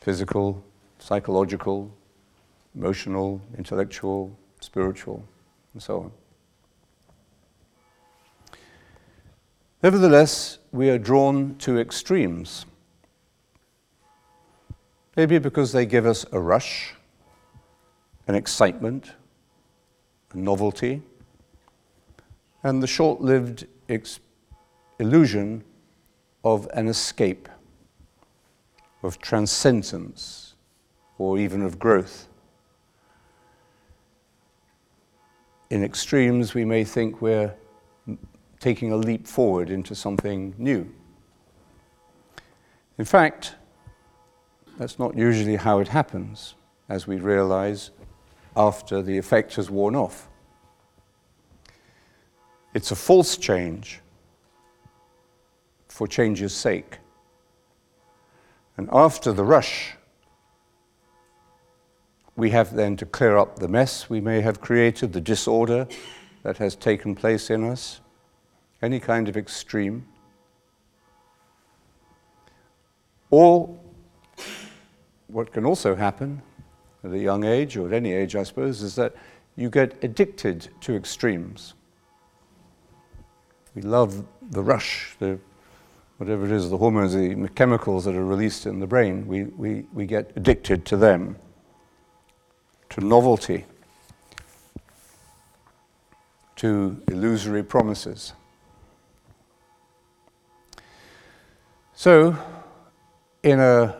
physical, 0.00 0.64
psychological, 0.98 1.94
emotional, 2.74 3.40
intellectual, 3.58 4.34
spiritual, 4.60 5.22
and 5.74 5.82
so 5.82 6.00
on. 6.00 6.12
Nevertheless, 9.82 10.58
we 10.72 10.90
are 10.90 10.98
drawn 10.98 11.56
to 11.56 11.78
extremes. 11.78 12.66
Maybe 15.16 15.38
because 15.38 15.72
they 15.72 15.86
give 15.86 16.04
us 16.04 16.26
a 16.32 16.38
rush, 16.38 16.94
an 18.28 18.34
excitement, 18.34 19.12
a 20.34 20.38
novelty, 20.38 21.00
and 22.62 22.82
the 22.82 22.86
short 22.86 23.22
lived 23.22 23.66
ex- 23.88 24.20
illusion 24.98 25.64
of 26.44 26.68
an 26.74 26.86
escape, 26.86 27.48
of 29.02 29.18
transcendence, 29.18 30.54
or 31.16 31.38
even 31.38 31.62
of 31.62 31.78
growth. 31.78 32.28
In 35.70 35.82
extremes, 35.82 36.52
we 36.52 36.66
may 36.66 36.84
think 36.84 37.22
we're 37.22 37.54
taking 38.60 38.92
a 38.92 38.96
leap 38.96 39.26
forward 39.26 39.70
into 39.70 39.94
something 39.94 40.54
new. 40.58 40.86
In 42.98 43.06
fact, 43.06 43.54
that's 44.78 44.98
not 44.98 45.16
usually 45.16 45.56
how 45.56 45.80
it 45.80 45.88
happens, 45.88 46.54
as 46.88 47.06
we 47.06 47.16
realize 47.16 47.90
after 48.56 49.00
the 49.00 49.16
effect 49.16 49.54
has 49.56 49.70
worn 49.70 49.96
off. 49.96 50.28
It's 52.74 52.90
a 52.90 52.96
false 52.96 53.36
change 53.36 54.00
for 55.88 56.06
change's 56.06 56.52
sake. 56.52 56.98
And 58.76 58.88
after 58.92 59.32
the 59.32 59.44
rush, 59.44 59.94
we 62.36 62.50
have 62.50 62.74
then 62.74 62.96
to 62.98 63.06
clear 63.06 63.36
up 63.36 63.58
the 63.58 63.68
mess 63.68 64.08
we 64.08 64.20
may 64.20 64.40
have 64.40 64.60
created, 64.60 65.12
the 65.12 65.20
disorder 65.20 65.88
that 66.42 66.58
has 66.58 66.76
taken 66.76 67.14
place 67.14 67.50
in 67.50 67.64
us 67.64 68.00
any 68.82 69.00
kind 69.00 69.28
of 69.28 69.36
extreme, 69.36 70.06
or 73.30 73.78
what 75.28 75.52
can 75.52 75.64
also 75.64 75.94
happen 75.94 76.42
at 77.04 77.12
a 77.12 77.18
young 77.18 77.44
age, 77.44 77.76
or 77.76 77.86
at 77.86 77.92
any 77.92 78.12
age, 78.12 78.36
I 78.36 78.42
suppose, 78.42 78.82
is 78.82 78.94
that 78.96 79.14
you 79.56 79.70
get 79.70 80.02
addicted 80.02 80.68
to 80.82 80.94
extremes. 80.94 81.74
We 83.74 83.82
love 83.82 84.24
the 84.50 84.62
rush, 84.62 85.14
the 85.18 85.38
whatever 86.20 86.44
it 86.44 86.52
is, 86.52 86.68
the 86.68 86.76
hormones, 86.76 87.14
the 87.14 87.48
chemicals 87.54 88.04
that 88.04 88.14
are 88.14 88.24
released 88.24 88.66
in 88.66 88.78
the 88.78 88.86
brain, 88.86 89.26
we, 89.26 89.44
we, 89.44 89.86
we 89.94 90.04
get 90.04 90.30
addicted 90.36 90.84
to 90.84 90.96
them, 90.98 91.36
to 92.90 93.00
novelty, 93.00 93.64
to 96.56 97.02
illusory 97.08 97.62
promises. 97.62 98.34
So, 102.00 102.34
in 103.42 103.60
a 103.60 103.94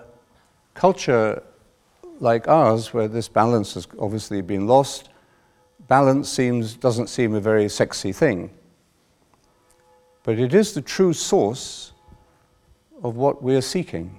culture 0.73 1.43
like 2.19 2.49
ours, 2.49 2.95
where 2.95 3.09
this 3.09 3.29
balance 3.29 3.75
has 3.75 3.87
obviously 3.99 4.41
been 4.41 4.67
lost, 4.67 5.11
balance 5.87 6.27
seems, 6.31 6.77
doesn't 6.77 7.09
seem 7.09 7.35
a 7.35 7.41
very 7.41 7.69
sexy 7.69 8.11
thing. 8.11 8.53
But 10.23 10.39
it 10.39 10.55
is 10.55 10.73
the 10.73 10.81
true 10.81 11.13
source 11.13 11.93
of 13.03 13.17
what 13.17 13.43
we're 13.43 13.61
seeking. 13.61 14.19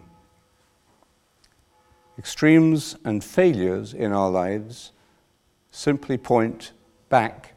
Extremes 2.19 2.95
and 3.03 3.23
failures 3.23 3.95
in 3.95 4.11
our 4.11 4.29
lives 4.29 4.91
simply 5.71 6.19
point 6.19 6.73
back 7.09 7.55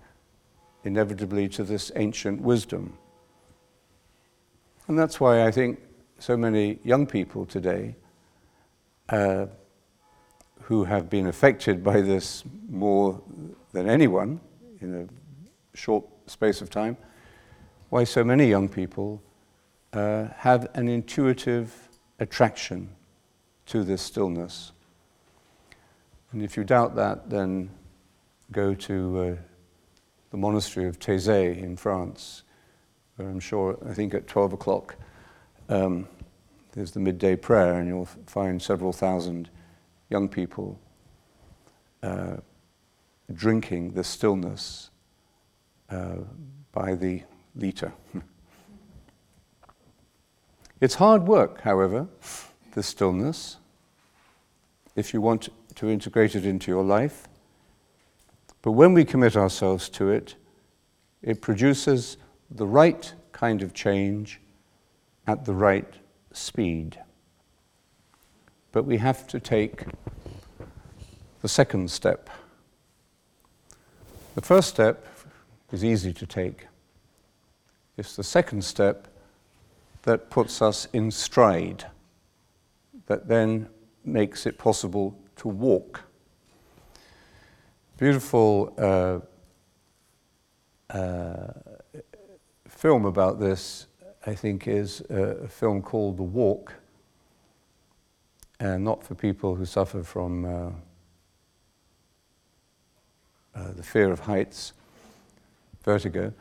inevitably 0.85 1.51
to 1.51 1.64
this 1.64 1.93
ancient 1.97 2.41
wisdom. 2.41 2.97
And 4.89 4.99
that's 4.99 5.20
why 5.20 5.47
I 5.47 5.51
think 5.51 5.81
so 6.25 6.39
many 6.39 6.79
young 6.85 7.07
people 7.07 7.45
today 7.45 7.95
uh, 9.11 9.45
who 10.62 10.83
have 10.85 11.11
been 11.11 11.27
affected 11.27 11.85
by 11.85 12.01
this 12.01 12.45
more 12.66 13.20
than 13.72 13.87
anyone 13.91 14.41
in 14.81 15.03
a 15.03 15.77
short 15.77 16.03
space 16.27 16.62
of 16.62 16.70
time, 16.70 16.97
why 17.91 18.05
so 18.05 18.25
many 18.25 18.49
young 18.49 18.70
people 18.70 19.22
uh, 19.93 20.25
have 20.35 20.66
an 20.72 20.89
intuitive 20.89 21.91
attraction 22.18 22.89
to 23.66 23.85
this 23.85 24.01
stillness. 24.01 24.72
And 26.33 26.43
if 26.43 26.57
you 26.57 26.64
doubt 26.64 26.97
that, 26.97 27.29
then 27.29 27.68
go 28.51 28.72
to 28.72 29.20
uh, 29.20 29.37
the 30.31 30.39
monastery 30.39 30.87
of 30.87 30.99
Taizé 30.99 31.62
in 31.62 31.77
France, 31.77 32.45
where 33.16 33.29
I'm 33.29 33.41
sure, 33.41 33.79
I 33.87 33.93
think 33.93 34.14
at 34.14 34.27
12 34.27 34.55
o'clock, 34.55 34.97
um, 35.68 36.09
there's 36.75 36.91
the 36.91 37.01
midday 37.01 37.37
prayer, 37.37 37.79
and 37.79 37.87
you'll 37.87 38.09
find 38.27 38.61
several 38.61 38.93
thousand 38.93 39.49
young 40.11 40.29
people 40.29 40.79
uh, 42.03 42.37
drinking 43.33 43.93
the 43.93 44.03
stillness 44.03 44.91
uh, 45.91 46.16
by 46.72 46.95
the 46.95 47.22
liter. 47.55 47.93
It's 50.81 50.97
hard 50.97 51.27
work, 51.27 51.62
however, 51.62 52.09
the 52.72 52.83
stillness, 52.83 53.57
if 54.97 55.14
you 55.14 55.20
want 55.22 55.49
to 55.77 55.89
integrate 55.89 56.35
it 56.35 56.45
into 56.45 56.70
your 56.70 56.85
life. 56.85 57.27
But 58.61 58.72
when 58.72 58.93
we 58.93 59.07
commit 59.07 59.35
ourselves 59.35 59.89
to 59.91 60.11
it, 60.11 60.35
it 61.22 61.41
produces 61.41 62.18
the 62.51 62.66
right 62.66 63.14
kind 63.33 63.62
of 63.62 63.72
change 63.72 64.43
at 65.27 65.47
the 65.47 65.55
right 65.55 65.95
speed. 66.37 66.99
But 68.72 68.85
we 68.85 68.99
have 68.99 69.26
to 69.28 69.41
take 69.41 69.85
the 71.43 71.49
second 71.49 71.91
step. 71.91 72.28
The 74.35 74.43
first 74.43 74.68
step 74.68 75.07
is 75.72 75.85
easy 75.85 76.12
to 76.12 76.26
take. 76.26 76.66
It's 77.97 78.16
the 78.16 78.24
second 78.24 78.64
step 78.64 79.09
that 80.03 80.28
puts 80.28 80.61
us 80.61 80.87
in 80.93 81.11
stride, 81.11 81.87
that 83.07 83.28
then 83.28 83.68
makes 84.05 84.47
it 84.47 84.59
possible 84.59 85.16
to 85.37 85.49
walk. 85.49 86.03
Beautiful 87.97 88.74
uh, 88.76 89.20
uh, 90.95 91.53
film 92.68 93.05
about 93.05 93.39
this, 93.39 93.87
I 94.27 94.35
think, 94.35 94.66
is 94.66 95.03
a, 95.11 95.49
film 95.49 95.83
called 95.83 96.16
The 96.16 96.22
Walk, 96.22 96.72
and 98.59 98.83
not 98.83 99.05
for 99.05 99.14
people 99.14 99.55
who 99.55 99.66
suffer 99.66 100.03
from 100.03 100.45
uh, 100.45 100.70
uh 103.55 103.72
the 103.72 103.83
fear 103.83 104.11
of 104.11 104.20
heights, 104.20 104.72
vertigo. 105.85 106.33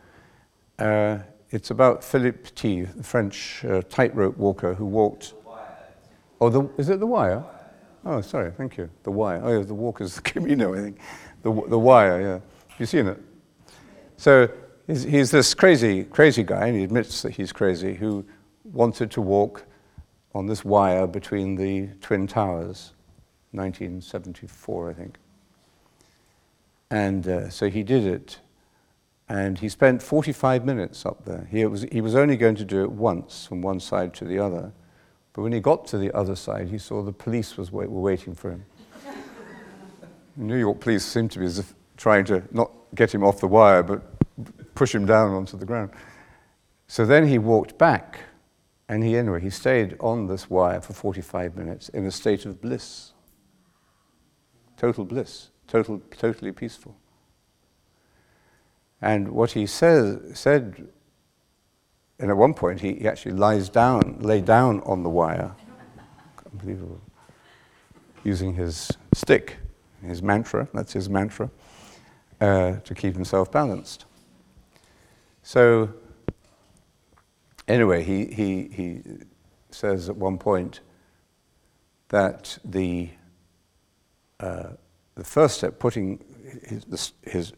Uh, 0.80 1.20
it's 1.50 1.72
about 1.72 2.04
Philippe 2.04 2.40
Petit, 2.44 2.84
the 2.84 3.04
French 3.04 3.66
uh, 3.66 3.82
tightrope 3.90 4.38
walker 4.38 4.74
who 4.74 4.86
walked. 4.86 5.34
Oh, 6.40 6.50
the, 6.50 6.70
is 6.78 6.90
it 6.90 7.00
the 7.00 7.08
wire? 7.08 7.44
Oh, 8.06 8.22
sorry, 8.22 8.52
thank 8.52 8.78
you. 8.78 8.90
The 9.04 9.12
wire. 9.12 9.42
Oh, 9.44 9.60
yeah, 9.60 9.64
the 9.64 9.74
walker's 9.74 10.16
the 10.16 10.22
Camino, 10.32 10.74
I 10.74 10.78
think. 10.78 11.00
The, 11.42 11.52
the 11.68 11.80
wire, 11.80 12.22
yeah. 12.22 12.40
Have 12.70 12.80
you 12.80 12.86
seen 12.86 13.08
it? 13.08 13.20
So 14.18 14.50
he's, 14.88 15.04
he's 15.04 15.32
this 15.32 15.54
crazy, 15.54 16.04
crazy 16.04 16.44
guy, 16.44 16.68
and 16.68 16.78
he 16.78 16.84
admits 16.84 17.22
that 17.22 17.32
he's 17.32 17.52
crazy, 17.52 17.96
who 17.96 18.26
wanted 18.64 19.12
to 19.12 19.22
walk 19.22 19.66
on 20.34 20.48
this 20.48 20.66
wire 20.66 21.08
between 21.08 21.56
the 21.56 21.88
Twin 22.02 22.28
Towers, 22.28 22.94
1974, 23.52 24.90
I 24.90 24.94
think. 24.94 25.18
And 26.90 27.28
uh, 27.28 27.50
so 27.50 27.70
he 27.70 27.84
did 27.84 28.06
it 28.06 28.40
and 29.30 29.58
he 29.58 29.70
spent 29.70 30.04
45 30.04 30.66
minutes 30.66 31.06
up 31.06 31.26
there. 31.26 31.48
He 31.50 31.66
was, 31.66 31.84
he 31.92 32.02
was 32.02 32.16
only 32.16 32.38
going 32.38 32.56
to 32.56 32.66
do 32.66 32.84
it 32.84 32.92
once 32.92 33.48
from 33.48 33.62
one 33.62 33.80
side 33.80 34.14
to 34.16 34.26
the 34.26 34.38
other. 34.38 34.72
But 35.34 35.42
when 35.42 35.54
he 35.54 35.60
got 35.60 35.88
to 35.88 35.98
the 35.98 36.16
other 36.16 36.36
side, 36.36 36.68
he 36.70 36.78
saw 36.78 37.02
the 37.02 37.12
police 37.12 37.58
was 37.58 37.72
wait, 37.72 37.90
were 37.90 38.02
waiting 38.02 38.36
for 38.36 38.52
him. 38.52 38.66
New 40.36 40.58
York 40.58 40.80
police 40.80 41.04
seemed 41.04 41.32
to 41.32 41.40
be 41.40 41.50
trying 41.98 42.26
to 42.26 42.44
not 42.52 42.72
get 42.94 43.14
him 43.14 43.24
off 43.24 43.40
the 43.40 43.48
wire, 43.48 43.82
but 43.82 44.13
push 44.84 44.94
him 44.94 45.06
down 45.06 45.32
onto 45.32 45.56
the 45.56 45.66
ground. 45.66 45.90
So 46.88 47.06
then 47.06 47.26
he 47.26 47.38
walked 47.38 47.78
back, 47.78 48.20
and 48.90 49.02
he 49.02 49.16
anyway 49.16 49.40
he 49.40 49.50
stayed 49.50 49.96
on 50.02 50.28
this 50.28 50.50
wire 50.50 50.82
for 50.82 50.92
45 50.92 51.56
minutes 51.56 51.88
in 51.88 52.06
a 52.06 52.12
state 52.12 52.46
of 52.46 52.60
bliss, 52.60 53.14
total 54.76 55.06
bliss, 55.06 55.52
total, 55.68 56.02
totally 56.18 56.52
peaceful. 56.52 56.98
And 59.02 59.30
what 59.30 59.52
he 59.52 59.66
says, 59.66 60.38
said, 60.38 60.86
and 62.20 62.30
at 62.30 62.36
one 62.36 62.54
point 62.54 62.82
he, 62.82 62.96
he 62.96 63.08
actually 63.08 63.36
lies 63.36 63.70
down, 63.70 64.18
lay 64.20 64.42
down 64.42 64.82
on 64.82 65.04
the 65.04 65.10
wire, 65.10 65.56
unbelievable, 66.52 67.00
using 68.26 68.54
his 68.54 68.92
stick, 69.14 69.60
his 70.06 70.22
mantra, 70.22 70.68
that's 70.74 70.92
his 70.92 71.10
mantra, 71.10 71.50
uh, 72.42 72.74
to 72.84 72.94
keep 72.94 73.14
himself 73.14 73.50
balanced. 73.50 74.08
So, 75.44 75.94
anyway, 77.68 78.04
he, 78.04 78.26
he, 78.26 78.70
he 78.72 79.02
says 79.72 80.10
at 80.10 80.16
one 80.16 80.38
point 80.38 80.80
that 82.10 82.58
the, 82.64 83.10
uh, 84.40 84.70
the 85.16 85.24
first 85.24 85.58
step, 85.58 85.80
putting 85.80 86.24
his, 86.64 87.14
his 87.24 87.54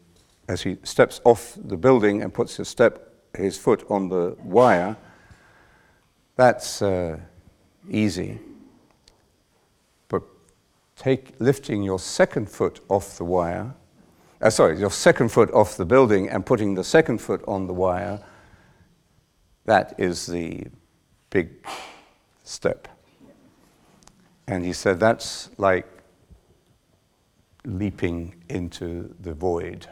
as 0.48 0.62
he 0.62 0.78
steps 0.82 1.20
off 1.24 1.56
the 1.62 1.76
building 1.76 2.22
and 2.22 2.32
puts 2.32 2.56
his, 2.56 2.68
step, 2.68 3.12
his 3.36 3.58
foot 3.58 3.84
on 3.88 4.08
the 4.08 4.36
wire, 4.42 4.96
that's 6.36 6.82
uh, 6.82 7.18
easy. 7.90 8.38
But 10.08 10.22
take, 10.96 11.34
lifting 11.38 11.82
your 11.82 11.98
second 11.98 12.48
foot 12.48 12.80
off 12.88 13.16
the 13.16 13.24
wire, 13.24 13.74
uh, 14.40 14.50
sorry, 14.50 14.78
your 14.78 14.90
second 14.90 15.30
foot 15.30 15.50
off 15.52 15.76
the 15.76 15.84
building 15.84 16.28
and 16.28 16.44
putting 16.44 16.74
the 16.74 16.84
second 16.84 17.18
foot 17.18 17.42
on 17.48 17.66
the 17.66 17.72
wire, 17.72 18.22
that 19.64 19.94
is 19.98 20.26
the 20.26 20.64
big 21.30 21.50
step. 22.44 22.88
And 24.46 24.64
he 24.64 24.72
said 24.72 25.00
that's 25.00 25.50
like 25.58 25.86
leaping 27.64 28.34
into 28.48 29.14
the 29.20 29.34
void. 29.34 29.88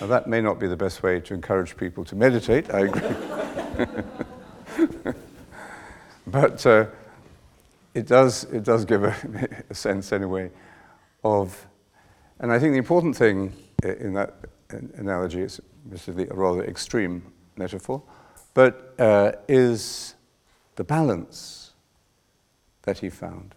Now, 0.00 0.06
that 0.06 0.26
may 0.26 0.40
not 0.40 0.58
be 0.58 0.66
the 0.66 0.76
best 0.76 1.02
way 1.02 1.20
to 1.20 1.34
encourage 1.34 1.76
people 1.76 2.04
to 2.06 2.16
meditate, 2.16 2.72
I 2.72 2.80
agree. 2.80 3.94
but 6.26 6.66
uh, 6.66 6.86
it, 7.94 8.06
does, 8.06 8.44
it 8.44 8.64
does 8.64 8.84
give 8.84 9.04
a, 9.04 9.14
a, 9.70 9.74
sense, 9.74 10.12
anyway, 10.12 10.50
of. 11.22 11.66
And 12.38 12.52
I 12.52 12.58
think 12.58 12.72
the 12.72 12.78
important 12.78 13.16
thing 13.16 13.52
in 13.82 14.12
that 14.14 14.34
analogy 14.70 15.40
is 15.42 15.60
a 15.90 16.12
rather 16.34 16.64
extreme 16.64 17.32
metaphor, 17.56 18.02
but 18.54 18.94
uh, 18.98 19.32
is 19.48 20.14
the 20.76 20.84
balance 20.84 21.72
that 22.82 22.98
he 22.98 23.10
found, 23.10 23.54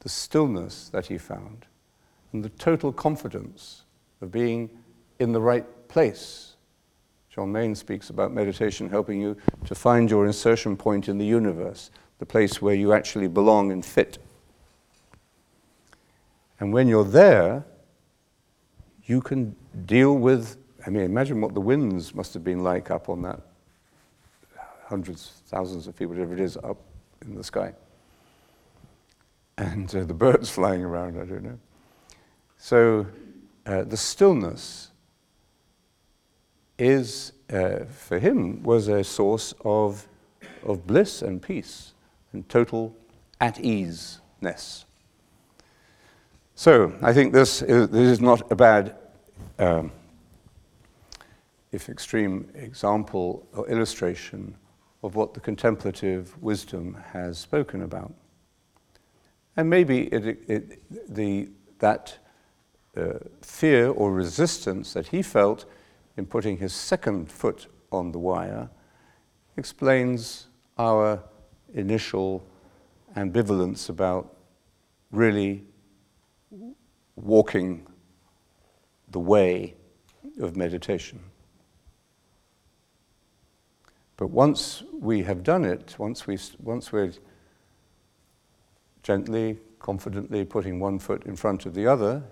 the 0.00 0.08
stillness 0.08 0.88
that 0.90 1.06
he 1.06 1.18
found, 1.18 1.66
and 2.32 2.44
the 2.44 2.50
total 2.50 2.92
confidence 2.92 3.84
of 4.20 4.30
being 4.30 4.70
in 5.18 5.32
the 5.32 5.40
right 5.40 5.64
place. 5.88 6.56
John 7.30 7.52
Main 7.52 7.74
speaks 7.74 8.10
about 8.10 8.32
meditation 8.32 8.88
helping 8.88 9.20
you 9.20 9.36
to 9.66 9.74
find 9.74 10.10
your 10.10 10.26
insertion 10.26 10.76
point 10.76 11.08
in 11.08 11.18
the 11.18 11.26
universe, 11.26 11.90
the 12.18 12.26
place 12.26 12.62
where 12.62 12.74
you 12.74 12.92
actually 12.92 13.28
belong 13.28 13.72
and 13.72 13.84
fit. 13.84 14.18
And 16.60 16.72
when 16.72 16.88
you're 16.88 17.04
there, 17.04 17.64
you 19.04 19.20
can 19.20 19.54
deal 19.84 20.16
with, 20.16 20.56
I 20.86 20.90
mean, 20.90 21.02
imagine 21.02 21.40
what 21.40 21.54
the 21.54 21.60
winds 21.60 22.14
must 22.14 22.34
have 22.34 22.42
been 22.42 22.64
like 22.64 22.90
up 22.90 23.08
on 23.08 23.22
that 23.22 23.40
hundreds, 24.86 25.42
thousands 25.48 25.86
of 25.86 25.94
feet, 25.94 26.06
whatever 26.06 26.32
it 26.32 26.40
is, 26.40 26.56
up 26.58 26.78
in 27.22 27.34
the 27.34 27.44
sky. 27.44 27.72
And 29.58 29.94
uh, 29.94 30.04
the 30.04 30.14
birds 30.14 30.48
flying 30.58 30.84
around, 30.84 31.20
I 31.20 31.24
don't 31.24 31.42
know. 31.42 31.58
So 32.58 33.06
uh, 33.66 33.84
the 33.84 33.96
stillness 33.96 34.90
is, 36.78 37.32
uh, 37.50 37.84
for 37.86 38.18
him, 38.18 38.62
was 38.62 38.88
a 38.88 39.02
source 39.02 39.54
of, 39.64 40.06
of 40.62 40.86
bliss 40.86 41.22
and 41.22 41.42
peace 41.42 41.92
and 42.32 42.48
total 42.48 42.94
at 43.40 43.60
easeness. 43.60 44.85
So 46.58 46.90
I 47.02 47.12
think 47.12 47.34
this 47.34 47.60
is, 47.60 47.90
this 47.90 48.08
is 48.08 48.18
not 48.18 48.50
a 48.50 48.56
bad, 48.56 48.96
um, 49.58 49.92
if 51.70 51.90
extreme, 51.90 52.48
example 52.54 53.46
or 53.52 53.68
illustration 53.68 54.56
of 55.02 55.16
what 55.16 55.34
the 55.34 55.40
contemplative 55.40 56.34
wisdom 56.42 56.96
has 57.12 57.36
spoken 57.36 57.82
about. 57.82 58.14
And 59.58 59.68
maybe 59.68 60.04
it, 60.04 60.26
it, 60.48 61.14
the, 61.14 61.50
that 61.78 62.16
uh, 62.96 63.18
fear 63.42 63.90
or 63.90 64.10
resistance 64.10 64.94
that 64.94 65.08
he 65.08 65.20
felt 65.20 65.66
in 66.16 66.24
putting 66.24 66.56
his 66.56 66.72
second 66.72 67.30
foot 67.30 67.66
on 67.92 68.12
the 68.12 68.18
wire 68.18 68.70
explains 69.58 70.46
our 70.78 71.22
initial 71.74 72.46
ambivalence 73.14 73.90
about 73.90 74.34
really 75.10 75.62
walking 77.16 77.86
the 79.10 79.20
way 79.20 79.74
of 80.40 80.56
meditation. 80.56 81.20
But 84.16 84.28
once 84.28 84.82
we 84.92 85.22
have 85.22 85.42
done 85.42 85.64
it, 85.64 85.94
once, 85.98 86.26
we, 86.26 86.38
once 86.62 86.90
we're 86.90 87.12
gently, 89.02 89.58
confidently 89.78 90.44
putting 90.44 90.80
one 90.80 90.98
foot 90.98 91.26
in 91.26 91.36
front 91.36 91.66
of 91.66 91.74
the 91.74 91.86
other, 91.86 92.22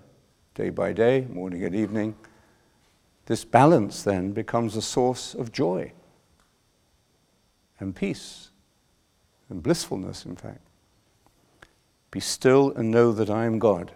day 0.55 0.69
by 0.69 0.93
day, 0.93 1.27
morning 1.29 1.63
and 1.63 1.75
evening, 1.75 2.15
this 3.27 3.45
balance 3.45 4.03
then 4.03 4.31
becomes 4.31 4.75
a 4.75 4.81
source 4.81 5.33
of 5.33 5.51
joy 5.51 5.91
and 7.79 7.95
peace 7.95 8.51
and 9.49 9.61
blissfulness, 9.61 10.25
in 10.25 10.35
fact. 10.35 10.61
Be 12.11 12.19
still 12.19 12.71
and 12.71 12.89
know 12.91 13.11
that 13.11 13.29
I 13.29 13.45
am 13.45 13.59
God. 13.59 13.91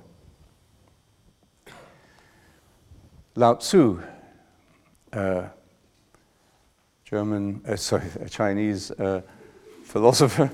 Lao 3.40 3.54
Tzu, 3.54 4.02
uh, 5.14 5.44
German, 7.06 7.62
uh, 7.66 7.78
sorry, 7.78 8.04
a 8.20 8.28
Chinese 8.28 8.92
uh, 8.92 9.22
philosopher, 9.86 10.52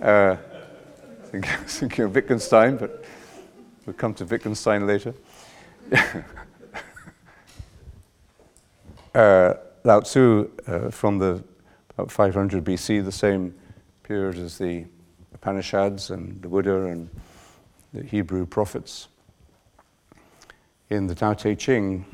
uh, 0.00 0.36
thinking 1.76 2.04
of 2.06 2.14
Wittgenstein, 2.14 2.78
but 2.78 3.04
we'll 3.84 3.92
come 3.92 4.14
to 4.14 4.24
Wittgenstein 4.24 4.86
later. 4.86 5.12
uh, 9.14 9.52
Lao 9.84 10.00
Tzu, 10.00 10.50
uh, 10.66 10.88
from 10.88 11.18
the 11.18 11.44
about 11.90 12.10
500 12.10 12.64
BC, 12.64 13.04
the 13.04 13.12
same 13.12 13.54
period 14.04 14.38
as 14.38 14.56
the 14.56 14.86
Upanishads 15.34 16.08
and 16.08 16.40
the 16.40 16.48
Buddha 16.48 16.86
and 16.86 17.10
the 17.92 18.02
Hebrew 18.04 18.46
prophets, 18.46 19.08
in 20.88 21.06
the 21.08 21.14
Tao 21.14 21.34
Te 21.34 21.54
Ching, 21.54 22.06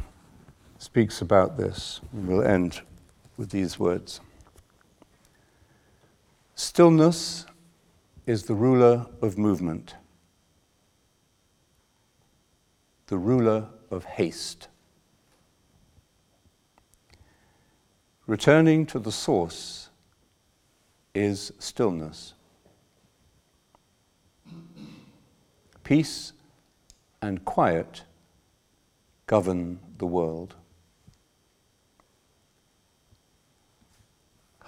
speaks 0.78 1.20
about 1.20 1.56
this. 1.56 2.00
We'll 2.12 2.42
end 2.42 2.80
with 3.36 3.50
these 3.50 3.78
words 3.78 4.20
Stillness 6.54 7.46
is 8.26 8.44
the 8.44 8.54
ruler 8.54 9.06
of 9.22 9.38
movement, 9.38 9.94
the 13.06 13.18
ruler 13.18 13.66
of 13.90 14.04
haste. 14.04 14.68
Returning 18.26 18.84
to 18.86 18.98
the 18.98 19.12
source 19.12 19.88
is 21.14 21.52
stillness. 21.58 22.34
Peace 25.82 26.34
and 27.22 27.42
quiet 27.46 28.02
govern 29.26 29.78
the 29.98 30.06
world. 30.06 30.54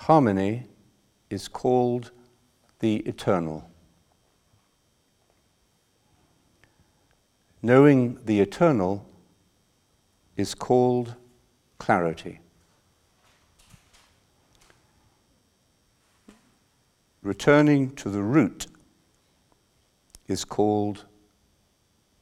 Harmony 0.05 0.67
is 1.29 1.47
called 1.47 2.11
the 2.79 2.97
eternal. 3.01 3.71
Knowing 7.61 8.19
the 8.25 8.41
eternal 8.41 9.07
is 10.39 10.55
called 10.55 11.15
clarity. 11.77 12.41
Returning 17.23 17.91
to 17.97 18.09
the 18.09 18.23
root 18.23 18.69
is 20.29 20.47
called 20.47 21.05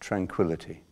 tranquility. 0.00 0.82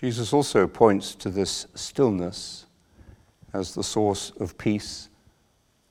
Jesus 0.00 0.32
also 0.32 0.66
points 0.66 1.14
to 1.16 1.28
this 1.28 1.66
stillness 1.74 2.64
as 3.52 3.74
the 3.74 3.84
source 3.84 4.32
of 4.40 4.56
peace 4.56 5.10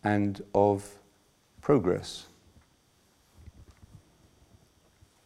and 0.04 0.42
of 0.56 0.96
progress. 1.62 2.26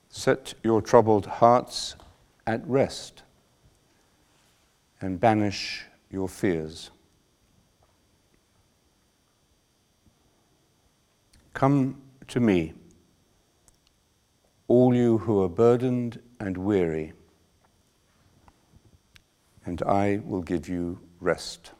Set 0.09 0.53
your 0.63 0.81
troubled 0.81 1.25
hearts 1.25 1.95
at 2.45 2.61
rest 2.67 3.23
and 4.99 5.17
banish 5.17 5.86
your 6.11 6.27
fears. 6.27 6.91
Come 11.53 12.01
to 12.27 12.41
me, 12.41 12.73
all 14.67 14.93
you 14.93 15.19
who 15.19 15.41
are 15.41 15.47
burdened 15.47 16.19
and 16.41 16.57
weary 16.57 17.13
and 19.66 19.82
I 19.84 20.22
will 20.26 20.41
give 20.41 20.68
you 20.68 20.99
rest. 21.20 21.72